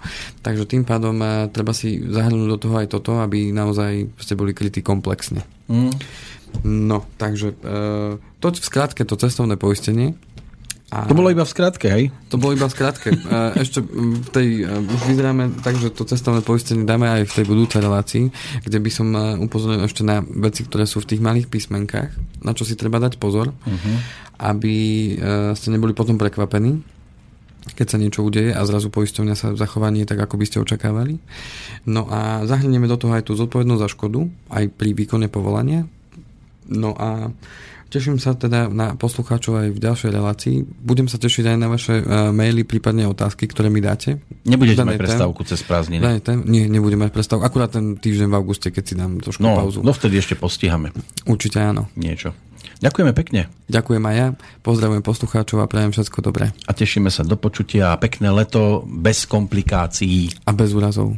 [0.42, 4.56] Takže tým pádom a, treba si zahrnúť do toho aj toto, aby naozaj ste boli
[4.56, 5.44] krytí komplexne.
[5.68, 5.92] Mm.
[6.64, 10.16] No, takže e, to v skratke to cestovné poistenie
[10.96, 12.04] A to bolo iba v skratke, hej?
[12.32, 13.12] To bolo iba v skratke.
[13.64, 17.80] Ešte v tej, už vyzeráme tak, že to cestovné poistenie dáme aj v tej budúcej
[17.84, 18.26] relácii,
[18.64, 19.08] kde by som
[19.44, 22.16] upozornil ešte na veci, ktoré sú v tých malých písmenkách,
[22.48, 23.96] na čo si treba dať pozor, uh-huh.
[24.40, 24.76] aby
[25.54, 26.96] ste neboli potom prekvapení
[27.74, 31.18] keď sa niečo udeje a zrazu poisťovňa sa zachovanie tak, ako by ste očakávali.
[31.90, 34.22] No a zahrnieme do toho aj tú zodpovednosť za škodu,
[34.54, 35.90] aj pri výkone povolania.
[36.70, 37.34] No a
[37.96, 40.68] Teším sa teda na poslucháčov aj v ďalšej relácii.
[40.68, 44.20] Budem sa tešiť aj na vaše uh, maily, prípadne otázky, ktoré mi dáte.
[44.44, 46.04] Nebudete mať prestávku cez prázdniny?
[46.20, 47.48] Tém, nie, nebudem mať prestávku.
[47.48, 49.80] Akurát ten týždeň v auguste, keď si dám trošku no, pauzu.
[49.80, 50.92] No vtedy ešte postihame.
[51.24, 51.88] Určite áno.
[51.96, 52.36] Niečo.
[52.84, 53.48] Ďakujeme pekne.
[53.72, 54.28] Ďakujem aj ja.
[54.60, 56.52] Pozdravujem poslucháčov a prajem všetko dobré.
[56.68, 60.36] A tešíme sa do počutia a pekné leto bez komplikácií.
[60.44, 61.16] A bez úrazov.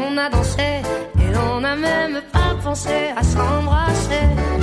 [0.00, 0.82] on a dansé
[1.18, 4.59] et l'on n'a même pas pensé à s'embrasser.